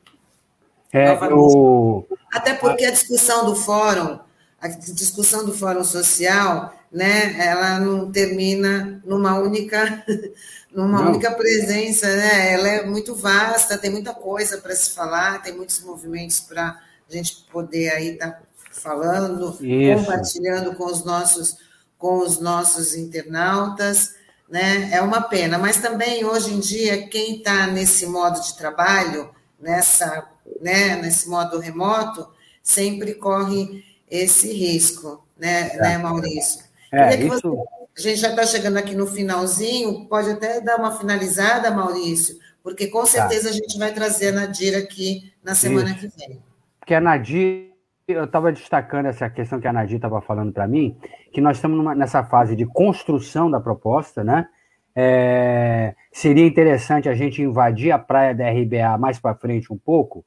[0.93, 2.07] É, eu...
[2.33, 4.26] Até porque a discussão do fórum
[4.67, 10.05] a discussão do Fórum Social, né, ela não termina numa única,
[10.73, 11.11] numa não.
[11.11, 12.53] única presença, né?
[12.53, 17.13] Ela é muito vasta, tem muita coisa para se falar, tem muitos movimentos para a
[17.13, 20.01] gente poder aí estar tá falando, Isso.
[20.01, 21.65] compartilhando com os nossos
[21.99, 24.15] com os nossos internautas,
[24.49, 24.91] né?
[24.93, 30.29] É uma pena, mas também hoje em dia quem está nesse modo de trabalho, nessa,
[30.61, 32.29] né, nesse modo remoto,
[32.63, 35.77] sempre corre esse risco, né, é.
[35.79, 36.65] né Maurício?
[36.93, 37.41] É, isso...
[37.41, 42.37] Você, a gente já está chegando aqui no finalzinho, pode até dar uma finalizada, Maurício,
[42.63, 43.07] porque com tá.
[43.07, 43.51] certeza tá.
[43.51, 46.01] a gente vai trazer a Nadir aqui na semana isso.
[46.01, 46.43] que vem.
[46.79, 47.71] Porque a Nadir,
[48.07, 50.97] eu estava destacando essa questão que a Nadir estava falando para mim,
[51.33, 54.47] que nós estamos numa, nessa fase de construção da proposta, né?
[54.95, 60.25] É, seria interessante a gente invadir a praia da RBA mais para frente um pouco,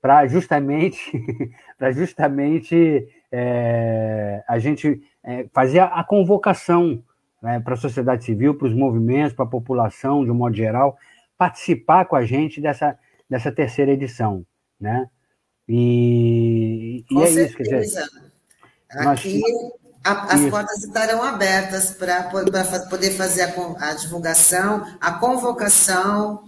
[0.00, 1.12] para justamente,
[1.78, 7.02] para justamente é, a gente é, fazer a convocação
[7.42, 10.96] né, para a sociedade civil, para os movimentos, para a população, de um modo geral,
[11.36, 12.98] participar com a gente dessa,
[13.28, 14.44] dessa terceira edição,
[14.80, 15.08] né?
[15.68, 18.04] E, e é isso, quer dizer.
[18.90, 22.30] Aqui nós, as portas estarão abertas para
[22.88, 26.44] poder fazer a, a divulgação, a convocação.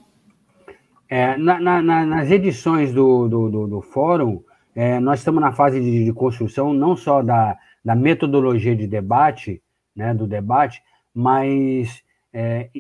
[1.11, 4.45] É, na, na, nas edições do, do, do, do fórum,
[4.81, 9.61] é, nós estamos na fase de, de, construção não só da, da metodologia de debate,
[9.95, 10.81] né, do debate,
[11.13, 12.01] mas.
[12.33, 12.71] É,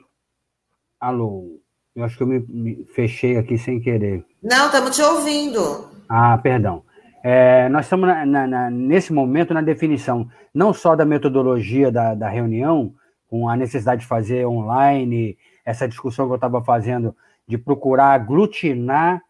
[1.00, 1.60] alô,
[1.96, 4.24] eu acho que eu me, me, fechei aqui sem querer.
[4.40, 5.90] Não, estamos te ouvindo.
[6.08, 6.84] Ah, perdão.
[7.20, 12.14] É, nós estamos na, na, na, nesse momento na definição não só da metodologia da,
[12.14, 12.94] da reunião,
[13.26, 17.12] com a necessidade de fazer online, essa discussão que eu estava fazendo
[17.44, 19.20] de procurar aglutinar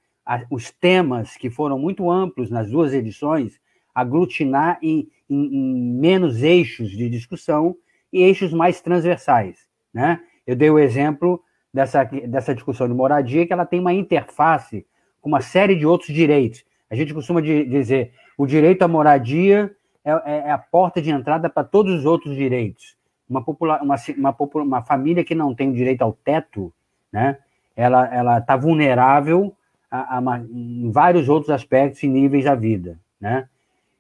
[0.50, 3.58] os temas que foram muito amplos nas duas edições,
[3.94, 7.74] aglutinar em, em, em, menos eixos de discussão
[8.12, 9.66] e eixos mais transversais.
[9.92, 10.20] Né?
[10.46, 14.86] Eu dei o exemplo dessa, dessa discussão de moradia, que ela tem uma interface
[15.20, 16.64] com uma série de outros direitos.
[16.90, 19.74] A gente costuma dizer o direito à moradia
[20.04, 22.96] é, é, é a porta de entrada para todos os outros direitos.
[23.28, 26.72] Uma, popula uma, uma, uma família que não tem direito ao teto,
[27.12, 27.38] né?
[27.76, 29.54] ela está vulnerável
[29.90, 33.48] a, a, em vários outros aspectos e níveis da vida, né?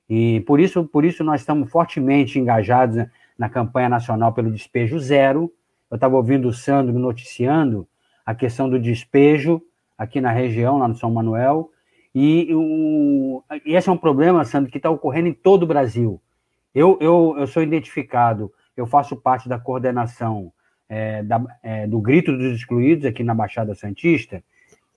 [0.08, 3.06] E por isso, por isso nós estamos fortemente engajados
[3.38, 5.52] na, campanha nacional pelo despejo zero.
[5.90, 7.86] Eu estava ouvindo o Sandro noticiando
[8.24, 9.60] a questão do despejo
[9.98, 11.70] aqui na região, lá no São Manuel,
[12.14, 16.20] e, o, e esse é um problema, Sandro, que está ocorrendo em todo o Brasil.
[16.74, 20.52] Eu, eu, eu sou identificado, eu faço parte da coordenação
[20.88, 24.42] é, da, é, do Grito dos Excluídos aqui na Baixada Santista,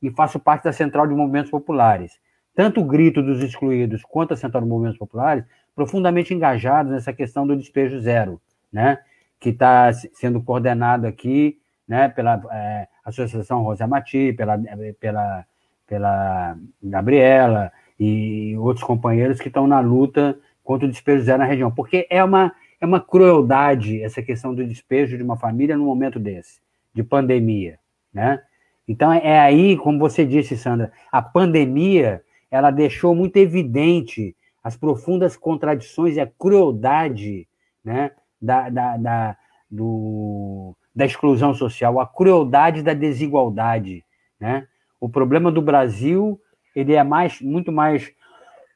[0.02, 2.20] e faço parte da Central de Movimentos Populares.
[2.56, 5.46] Tanto o Grito dos Excluídos quanto a Central de Movimentos Populares
[5.76, 8.42] profundamente engajados nessa questão do despejo zero,
[8.72, 9.00] né?
[9.40, 14.58] que está sendo coordenado aqui né, pela é, Associação Rosa Mati, pela,
[15.00, 15.46] pela,
[15.88, 21.72] pela Gabriela e outros companheiros que estão na luta contra o despejo zero na região,
[21.72, 26.20] porque é uma, é uma crueldade essa questão do despejo de uma família num momento
[26.20, 26.62] desse,
[26.94, 27.80] de pandemia,
[28.14, 28.42] né?
[28.88, 35.38] Então é aí, como você disse, Sandra, a pandemia ela deixou muito evidente as profundas
[35.38, 37.48] contradições e a crueldade
[37.84, 38.12] né,
[38.42, 39.38] da, da, da,
[39.70, 44.04] do, da exclusão social, a crueldade da desigualdade.
[44.40, 44.68] Né?
[45.00, 46.40] O problema do Brasil
[46.76, 48.12] ele é mais, muito mais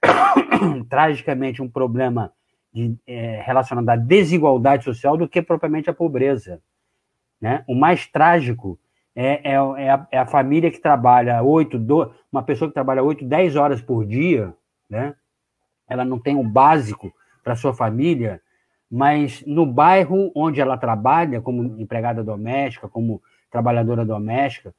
[0.89, 2.31] tragicamente um problema
[2.73, 6.61] de, é, relacionado à desigualdade social do que propriamente à pobreza.
[7.39, 7.63] Né?
[7.67, 8.79] O mais trágico
[9.15, 11.77] é, é, é, a, é a família que trabalha oito,
[12.31, 14.53] uma pessoa que trabalha oito, dez horas por dia,
[14.89, 15.15] né?
[15.87, 17.13] Ela não tem o básico
[17.43, 18.41] para sua família,
[18.91, 24.73] mas no bairro onde ela trabalha, como empregada doméstica, como trabalhadora doméstica,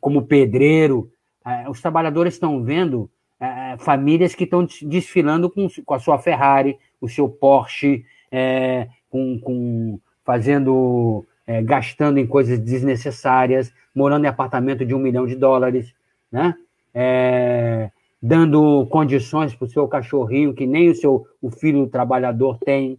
[0.00, 1.10] como pedreiro,
[1.46, 3.08] é, os trabalhadores estão vendo
[3.38, 9.38] é, famílias que estão desfilando com, com a sua Ferrari, o seu Porsche, é, com,
[9.38, 15.92] com, fazendo é, gastando em coisas desnecessárias, morando em apartamento de um milhão de dólares,
[16.30, 16.54] né?
[16.94, 17.90] é,
[18.20, 22.98] dando condições para o seu cachorrinho que nem o seu o filho trabalhador tem.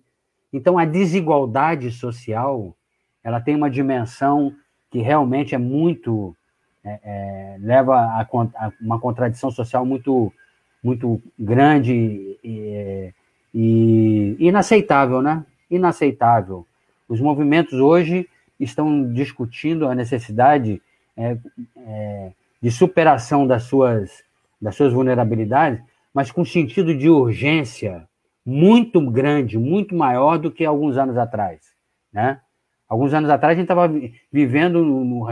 [0.52, 2.76] Então a desigualdade social
[3.24, 4.56] ela tem uma dimensão
[4.90, 6.36] que realmente é muito
[6.84, 10.34] é, é, leva a, a, uma contradição social muito
[10.82, 13.14] muito grande e,
[13.54, 15.46] e inaceitável, né?
[15.70, 16.66] Inaceitável.
[17.08, 18.30] Os movimentos hoje
[18.60, 20.82] estão discutindo a necessidade
[21.16, 21.38] é,
[21.78, 22.32] é,
[22.62, 24.24] de superação das suas,
[24.62, 25.82] das suas vulnerabilidades,
[26.14, 28.08] mas com sentido de urgência
[28.46, 31.74] muito grande, muito maior do que alguns anos atrás.
[32.12, 32.40] Né?
[32.88, 33.92] Alguns anos atrás, a gente estava
[34.32, 35.28] vivendo no, no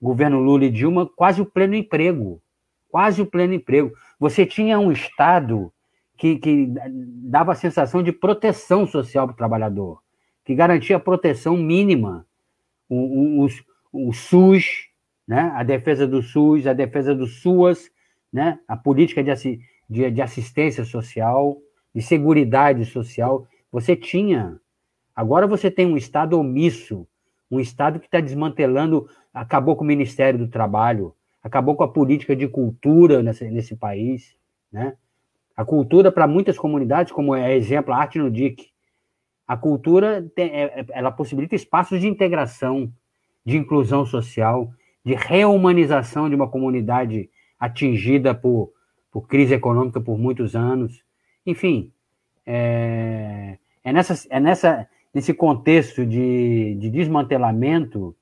[0.00, 2.40] governo Lula e Dilma quase o pleno emprego.
[2.88, 3.92] Quase o pleno emprego.
[4.20, 5.72] Você tinha um Estado
[6.16, 10.00] que, que dava a sensação de proteção social para o trabalhador,
[10.44, 12.24] que garantia a proteção mínima.
[12.88, 14.88] O, o, o, o SUS,
[15.26, 15.52] né?
[15.54, 17.90] a defesa do SUS, a defesa do SUAS,
[18.32, 18.58] né?
[18.68, 21.58] a política de, de, de assistência social,
[21.94, 23.46] de seguridade social.
[23.70, 24.58] Você tinha.
[25.14, 27.06] Agora você tem um Estado omisso,
[27.50, 32.34] um Estado que está desmantelando, acabou com o Ministério do Trabalho, acabou com a política
[32.34, 34.34] de cultura nesse, nesse país.
[34.72, 34.96] Né?
[35.56, 38.73] A cultura, para muitas comunidades, como é exemplo a Arte no DIC,
[39.46, 42.90] a cultura é, é, ela possibilita espaços de integração,
[43.44, 44.72] de inclusão social,
[45.04, 47.28] de reumanização de uma comunidade
[47.60, 48.72] atingida por,
[49.10, 51.02] por crise econômica por muitos anos.
[51.46, 51.92] Enfim,
[52.46, 58.16] é, é, nessa, é nessa, nesse contexto de, de desmantelamento,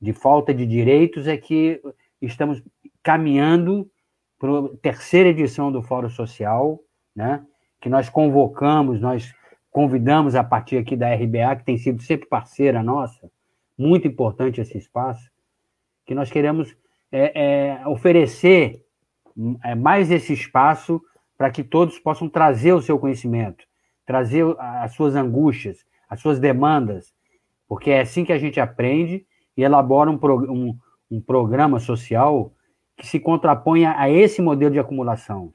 [0.00, 1.80] de falta de direitos, é que
[2.20, 2.62] estamos
[3.02, 3.90] caminhando
[4.38, 6.78] para a terceira edição do Fórum Social,
[7.16, 7.44] né,
[7.80, 9.34] que nós convocamos, nós
[9.70, 13.30] convidamos a partir aqui da RBA, que tem sido sempre parceira nossa,
[13.76, 15.30] muito importante esse espaço,
[16.04, 16.76] que nós queremos
[17.12, 18.84] é, é, oferecer
[19.64, 21.00] é, mais esse espaço
[21.36, 23.64] para que todos possam trazer o seu conhecimento,
[24.04, 27.14] trazer as suas angústias, as suas demandas,
[27.68, 29.24] porque é assim que a gente aprende
[29.56, 30.18] e elabora um,
[30.50, 30.78] um,
[31.10, 32.52] um programa social
[32.96, 35.52] que se contrapõe a esse modelo de acumulação,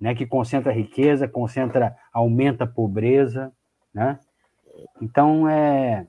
[0.00, 3.52] né, que concentra riqueza, concentra, aumenta a pobreza,
[3.92, 4.18] né?
[5.00, 6.06] Então é,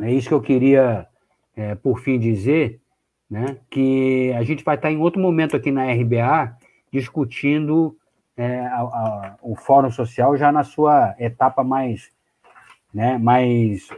[0.00, 1.06] é isso que eu queria
[1.56, 2.80] é, por fim dizer,
[3.30, 6.56] né, que a gente vai estar em outro momento aqui na RBA
[6.92, 7.96] discutindo
[8.36, 12.10] é, a, a, o Fórum Social já na sua etapa mais,
[12.92, 13.88] né, mais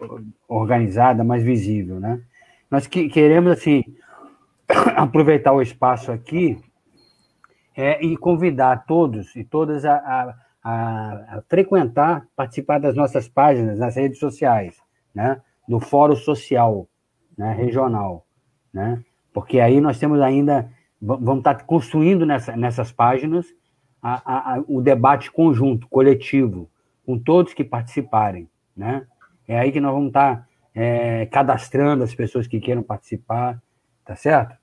[0.47, 2.21] organizada, mais visível, né?
[2.71, 3.85] Nós que, queremos assim
[4.97, 6.59] aproveitar o espaço aqui
[7.79, 13.95] é, e convidar todos e todas a, a, a, frequentar, participar das nossas páginas nas
[13.95, 14.83] redes sociais,
[15.15, 15.41] né?
[15.69, 16.89] do Fórum Social
[17.37, 18.27] né, regional,
[18.75, 19.01] né?
[19.33, 20.69] Porque aí nós temos ainda,
[21.01, 23.47] vamos estar construindo nessa, nessas páginas
[24.03, 26.69] a, a, o debate conjunto, coletivo,
[27.07, 29.07] com todos que participarem, né?
[29.47, 33.63] É aí que nós vamos estar é, cadastrando as pessoas que queiram participar,
[34.05, 34.57] tá certo?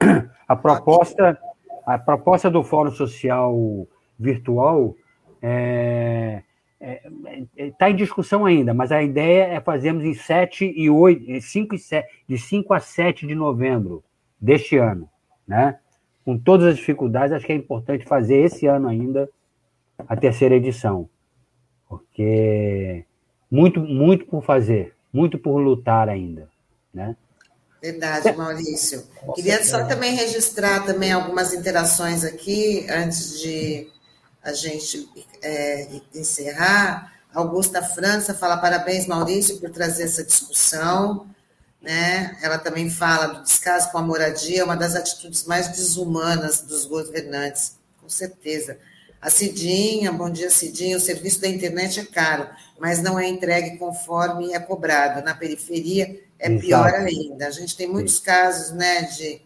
[0.48, 1.38] A proposta,
[1.84, 3.86] a proposta do Fórum Social
[4.18, 4.94] Virtual
[5.40, 6.42] é,
[6.80, 10.90] está é, é, tá em discussão ainda, mas a ideia é fazermos em 7 e
[10.90, 14.02] 8, 5 e 7, de 5 a 7 de novembro
[14.40, 15.08] deste ano,
[15.46, 15.78] né?
[16.24, 19.28] Com todas as dificuldades, acho que é importante fazer esse ano ainda
[20.08, 21.08] a terceira edição,
[21.88, 23.04] porque
[23.50, 26.48] muito, muito por fazer, muito por lutar ainda,
[26.92, 27.16] né?
[27.82, 29.04] Verdade, Maurício.
[29.34, 33.90] Queria só também registrar também algumas interações aqui antes de
[34.40, 35.08] a gente
[35.42, 41.26] é, encerrar, Augusta França fala parabéns, Maurício, por trazer essa discussão.
[41.80, 42.36] Né?
[42.42, 47.76] Ela também fala do descaso com a moradia, uma das atitudes mais desumanas dos governantes,
[48.00, 48.78] com certeza.
[49.20, 50.96] A Cidinha, bom dia, Cidinha.
[50.96, 55.24] O serviço da internet é caro, mas não é entregue conforme é cobrado.
[55.24, 57.46] Na periferia é pior ainda.
[57.46, 59.40] A gente tem muitos casos né, de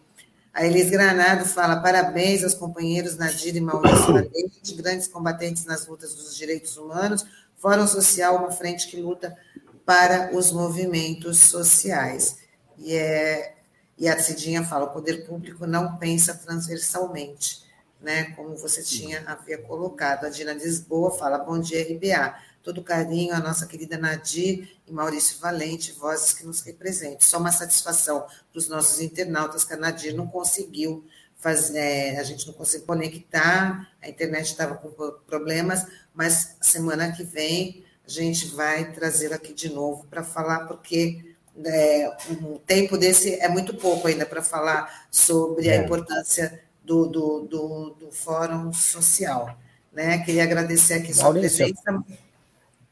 [0.51, 6.15] a Elis Granado fala: parabéns aos companheiros Nadir e Maurício Valente, grandes combatentes nas lutas
[6.15, 7.23] dos direitos humanos.
[7.57, 9.37] Fórum Social, uma frente que luta
[9.85, 12.39] para os movimentos sociais.
[12.77, 13.53] E, é,
[13.99, 17.63] e a Cidinha fala: o poder público não pensa transversalmente,
[18.01, 18.31] né?
[18.35, 20.25] Como você tinha havia colocado.
[20.25, 22.35] A Dina Lisboa fala: bom dia, RBA
[22.67, 27.21] todo carinho à nossa querida Nadir e Maurício Valente, vozes que nos representam.
[27.21, 31.05] Só uma satisfação para os nossos internautas que a Nadir não conseguiu
[31.37, 34.89] fazer, é, a gente não conseguiu conectar, a internet estava com
[35.25, 41.35] problemas, mas semana que vem a gente vai trazer aqui de novo para falar, porque
[41.63, 45.77] é, um tempo desse é muito pouco ainda para falar sobre é.
[45.77, 49.57] a importância do, do, do, do Fórum Social.
[49.93, 50.17] Né?
[50.19, 52.26] Queria agradecer aqui sua Maurício, presença.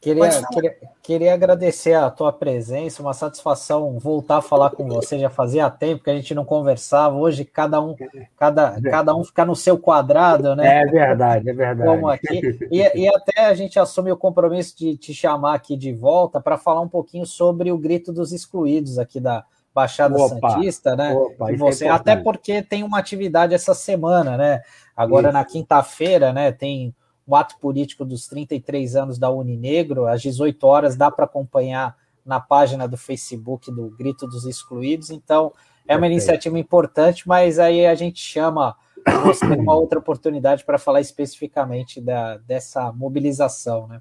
[0.06, 5.18] Queria, queria, queria agradecer a tua presença, uma satisfação voltar a falar com você.
[5.18, 7.16] Já fazia tempo que a gente não conversava.
[7.16, 7.96] Hoje cada um,
[8.36, 10.82] cada, cada um fica no seu quadrado, né?
[10.82, 11.90] É verdade, é verdade.
[11.90, 12.56] Como aqui.
[12.70, 16.56] E, e até a gente assume o compromisso de te chamar aqui de volta para
[16.56, 19.44] falar um pouquinho sobre o grito dos excluídos aqui da,
[19.74, 21.12] Baixada opa, Santista, né?
[21.12, 24.62] Opa, e você, é até porque tem uma atividade essa semana, né?
[24.96, 25.34] Agora isso.
[25.34, 26.50] na quinta-feira, né?
[26.50, 26.94] Tem
[27.26, 32.40] o ato político dos 33 anos da Uninegro, às 18 horas, dá para acompanhar na
[32.40, 35.10] página do Facebook do Grito dos Excluídos.
[35.10, 35.52] Então,
[35.88, 38.76] é uma iniciativa importante, mas aí a gente chama
[39.24, 44.00] você uma outra oportunidade para falar especificamente da, dessa mobilização, né?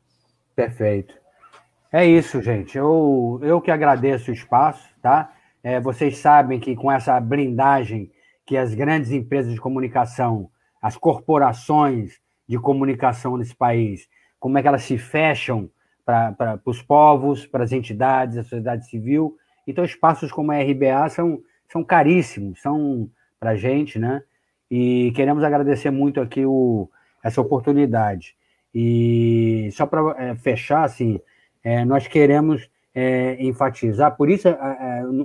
[0.55, 1.13] Perfeito.
[1.91, 2.78] É isso, gente.
[2.78, 5.32] Eu, eu que agradeço o espaço, tá?
[5.63, 8.11] É, vocês sabem que com essa blindagem
[8.45, 10.49] que as grandes empresas de comunicação,
[10.82, 14.08] as corporações de comunicação nesse país,
[14.39, 15.70] como é que elas se fecham
[16.06, 19.36] para os povos, para as entidades, a sociedade civil.
[19.66, 24.22] Então, espaços como a RBA são, são caríssimos, são para a gente, né?
[24.70, 26.89] E queremos agradecer muito aqui o,
[27.24, 28.36] essa oportunidade.
[28.74, 31.20] E só para é, fechar, assim,
[31.64, 34.16] é, nós queremos é, enfatizar.
[34.16, 34.48] Por isso,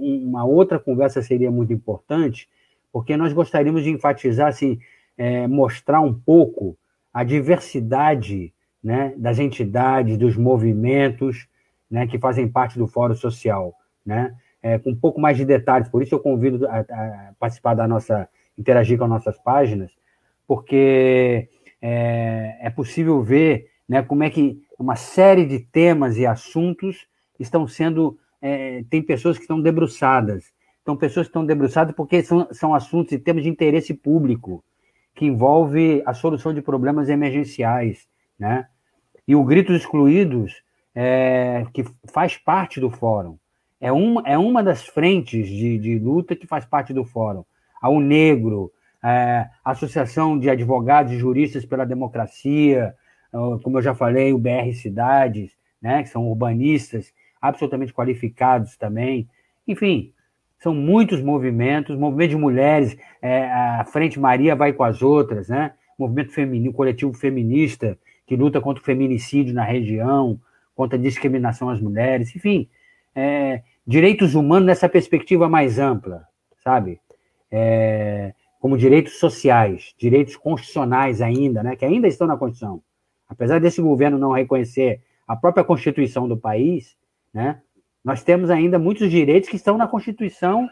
[0.02, 2.48] uma outra conversa seria muito importante,
[2.92, 4.78] porque nós gostaríamos de enfatizar, assim,
[5.18, 6.76] é, mostrar um pouco
[7.12, 8.52] a diversidade
[8.82, 11.46] né, das entidades, dos movimentos
[11.90, 15.88] né, que fazem parte do Fórum Social, né, é, com um pouco mais de detalhes.
[15.88, 19.90] Por isso, eu convido a, a participar da nossa, interagir com as nossas páginas,
[20.46, 21.48] porque
[21.80, 27.06] é, é possível ver né, como é que uma série de temas e assuntos
[27.38, 28.18] estão sendo.
[28.42, 30.52] É, tem pessoas que estão debruçadas.
[30.80, 34.64] Então, pessoas que estão debruçadas porque são, são assuntos e temas de interesse público,
[35.20, 38.08] que envolve a solução de problemas emergenciais.
[38.38, 38.66] Né?
[39.28, 40.62] E o Gritos Excluídos,
[40.94, 43.36] é, que faz parte do fórum,
[43.78, 47.44] é uma, é uma das frentes de, de luta que faz parte do fórum.
[47.82, 48.72] A Negro,
[49.04, 52.94] é, a Associação de Advogados e Juristas pela Democracia,
[53.62, 55.50] como eu já falei, o BR Cidades,
[55.82, 57.12] né, que são urbanistas
[57.42, 59.28] absolutamente qualificados também.
[59.68, 60.14] Enfim,
[60.60, 65.72] são muitos movimentos, movimento de mulheres, é, a Frente Maria vai com as outras, né?
[65.98, 70.38] Movimento feminino, coletivo feminista que luta contra o feminicídio na região,
[70.72, 72.68] contra a discriminação às mulheres, enfim,
[73.12, 76.24] é, direitos humanos nessa perspectiva mais ampla,
[76.62, 77.00] sabe?
[77.50, 81.74] É, como direitos sociais, direitos constitucionais ainda, né?
[81.74, 82.80] Que ainda estão na Constituição.
[83.28, 86.96] Apesar desse governo não reconhecer a própria Constituição do país,
[87.32, 87.60] né?
[88.04, 90.68] Nós temos ainda muitos direitos que estão na Constituição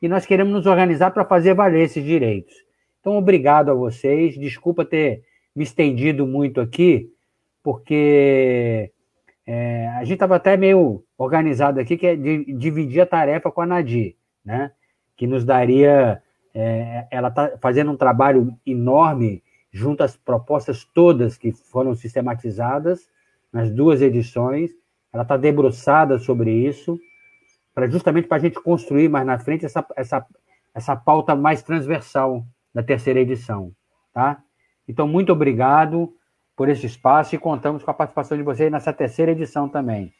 [0.00, 2.54] e nós queremos nos organizar para fazer valer esses direitos.
[3.00, 4.38] Então, obrigado a vocês.
[4.38, 5.22] Desculpa ter
[5.54, 7.10] me estendido muito aqui,
[7.62, 8.92] porque
[9.46, 13.62] é, a gente estava até meio organizado aqui, que é de, dividir a tarefa com
[13.62, 14.72] a Nadir, né?
[15.16, 16.22] que nos daria.
[16.58, 23.10] É, ela está fazendo um trabalho enorme junto às propostas todas que foram sistematizadas
[23.52, 24.70] nas duas edições
[25.16, 27.00] ela está debruçada sobre isso,
[27.74, 30.26] para justamente para a gente construir mais na frente essa, essa,
[30.74, 32.44] essa pauta mais transversal
[32.74, 33.72] da terceira edição.
[34.12, 34.38] Tá?
[34.86, 36.12] Então, muito obrigado
[36.54, 40.12] por esse espaço e contamos com a participação de vocês nessa terceira edição também.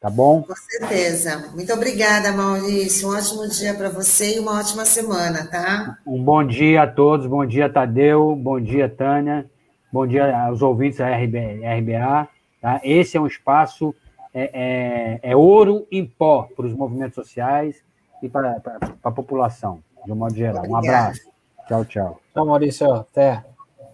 [0.00, 0.42] Tá bom?
[0.42, 1.52] Com certeza.
[1.54, 3.08] Muito obrigada, Maurício.
[3.08, 5.98] Um ótimo dia para você e uma ótima semana, tá?
[6.04, 7.28] Um bom dia a todos.
[7.28, 8.34] Bom dia, Tadeu.
[8.34, 9.48] Bom dia, Tânia.
[9.92, 12.28] Bom dia aos ouvintes da RBA.
[12.60, 12.80] Tá?
[12.82, 13.94] Esse é um espaço
[14.34, 17.82] é, é, é ouro em pó para os movimentos sociais
[18.22, 20.64] e para, para, para a população, de um modo geral.
[20.66, 21.30] Um abraço.
[21.66, 22.20] Tchau, tchau.
[22.32, 22.92] Tchau, Maurício.
[22.92, 23.44] Até.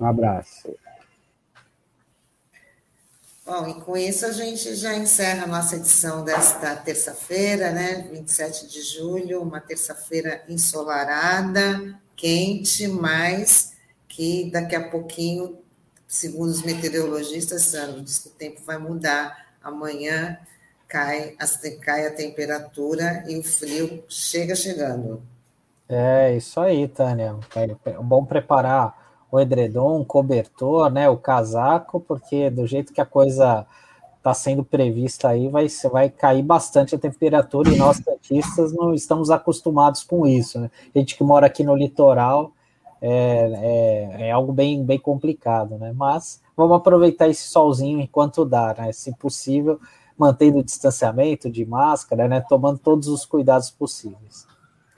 [0.00, 0.68] Um abraço.
[3.44, 8.06] Bom, e com isso a gente já encerra a nossa edição desta terça-feira, né?
[8.12, 13.72] 27 de julho, uma terça-feira ensolarada, quente, mas
[14.06, 15.58] que daqui a pouquinho,
[16.06, 20.38] segundo os meteorologistas, Sandro, diz que o tempo vai mudar amanhã
[20.86, 21.36] cai,
[21.82, 25.22] cai a temperatura e o frio chega chegando.
[25.88, 27.36] É isso aí, Tânia.
[27.84, 33.06] É bom preparar o edredom, o cobertor, né, o casaco, porque do jeito que a
[33.06, 33.66] coisa
[34.16, 39.30] está sendo prevista aí, vai, vai cair bastante a temperatura e nós, cientistas, não estamos
[39.30, 40.58] acostumados com isso.
[40.58, 40.70] Né?
[40.94, 42.52] A gente que mora aqui no litoral
[43.00, 45.92] é, é, é algo bem, bem complicado, né?
[45.94, 48.92] Mas vamos aproveitar esse solzinho enquanto dá, né?
[48.92, 49.80] Se possível,
[50.18, 52.44] mantendo o distanciamento de máscara, né?
[52.46, 54.46] Tomando todos os cuidados possíveis.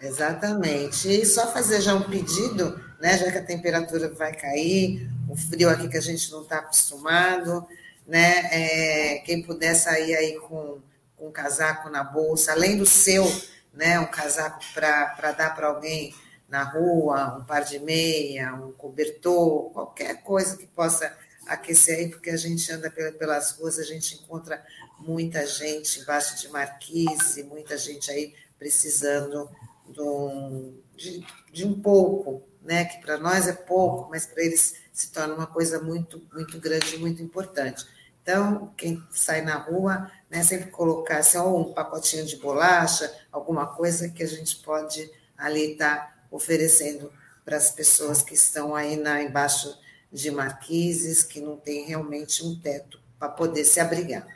[0.00, 1.08] Exatamente.
[1.08, 3.16] E só fazer já um pedido né?
[3.16, 7.66] Já que a temperatura vai cair, o frio aqui que a gente não está acostumado,
[8.06, 8.48] né?
[8.52, 10.78] É, quem puder sair aí com,
[11.16, 13.24] com um casaco na bolsa, além do seu,
[13.72, 13.98] né?
[13.98, 16.14] Um casaco para dar para alguém
[16.48, 21.16] na rua, um par de meia, um cobertor, qualquer coisa que possa
[21.50, 24.64] aquecer aí, porque a gente anda pelas ruas, a gente encontra
[24.98, 29.50] muita gente embaixo de marquise, muita gente aí precisando
[29.88, 32.84] de um, de, de um pouco, né?
[32.84, 36.94] Que para nós é pouco, mas para eles se torna uma coisa muito, muito grande
[36.94, 37.84] e muito importante.
[38.22, 44.08] Então, quem sai na rua, né, sempre colocar assim, um pacotinho de bolacha, alguma coisa
[44.08, 47.10] que a gente pode ali estar tá oferecendo
[47.44, 49.76] para as pessoas que estão aí na, embaixo
[50.12, 54.26] de marquises, que não tem realmente um teto para poder se abrigar.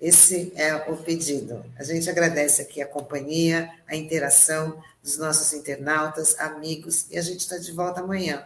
[0.00, 1.64] Esse é o pedido.
[1.78, 7.40] A gente agradece aqui a companhia, a interação dos nossos internautas, amigos, e a gente
[7.40, 8.44] está de volta amanhã,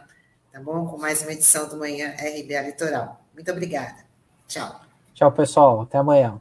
[0.53, 0.87] tá bom?
[0.87, 3.25] Com mais uma edição do Manhã RBA Litoral.
[3.33, 4.05] Muito obrigada.
[4.47, 4.81] Tchau.
[5.15, 5.83] Tchau, pessoal.
[5.83, 6.41] Até amanhã.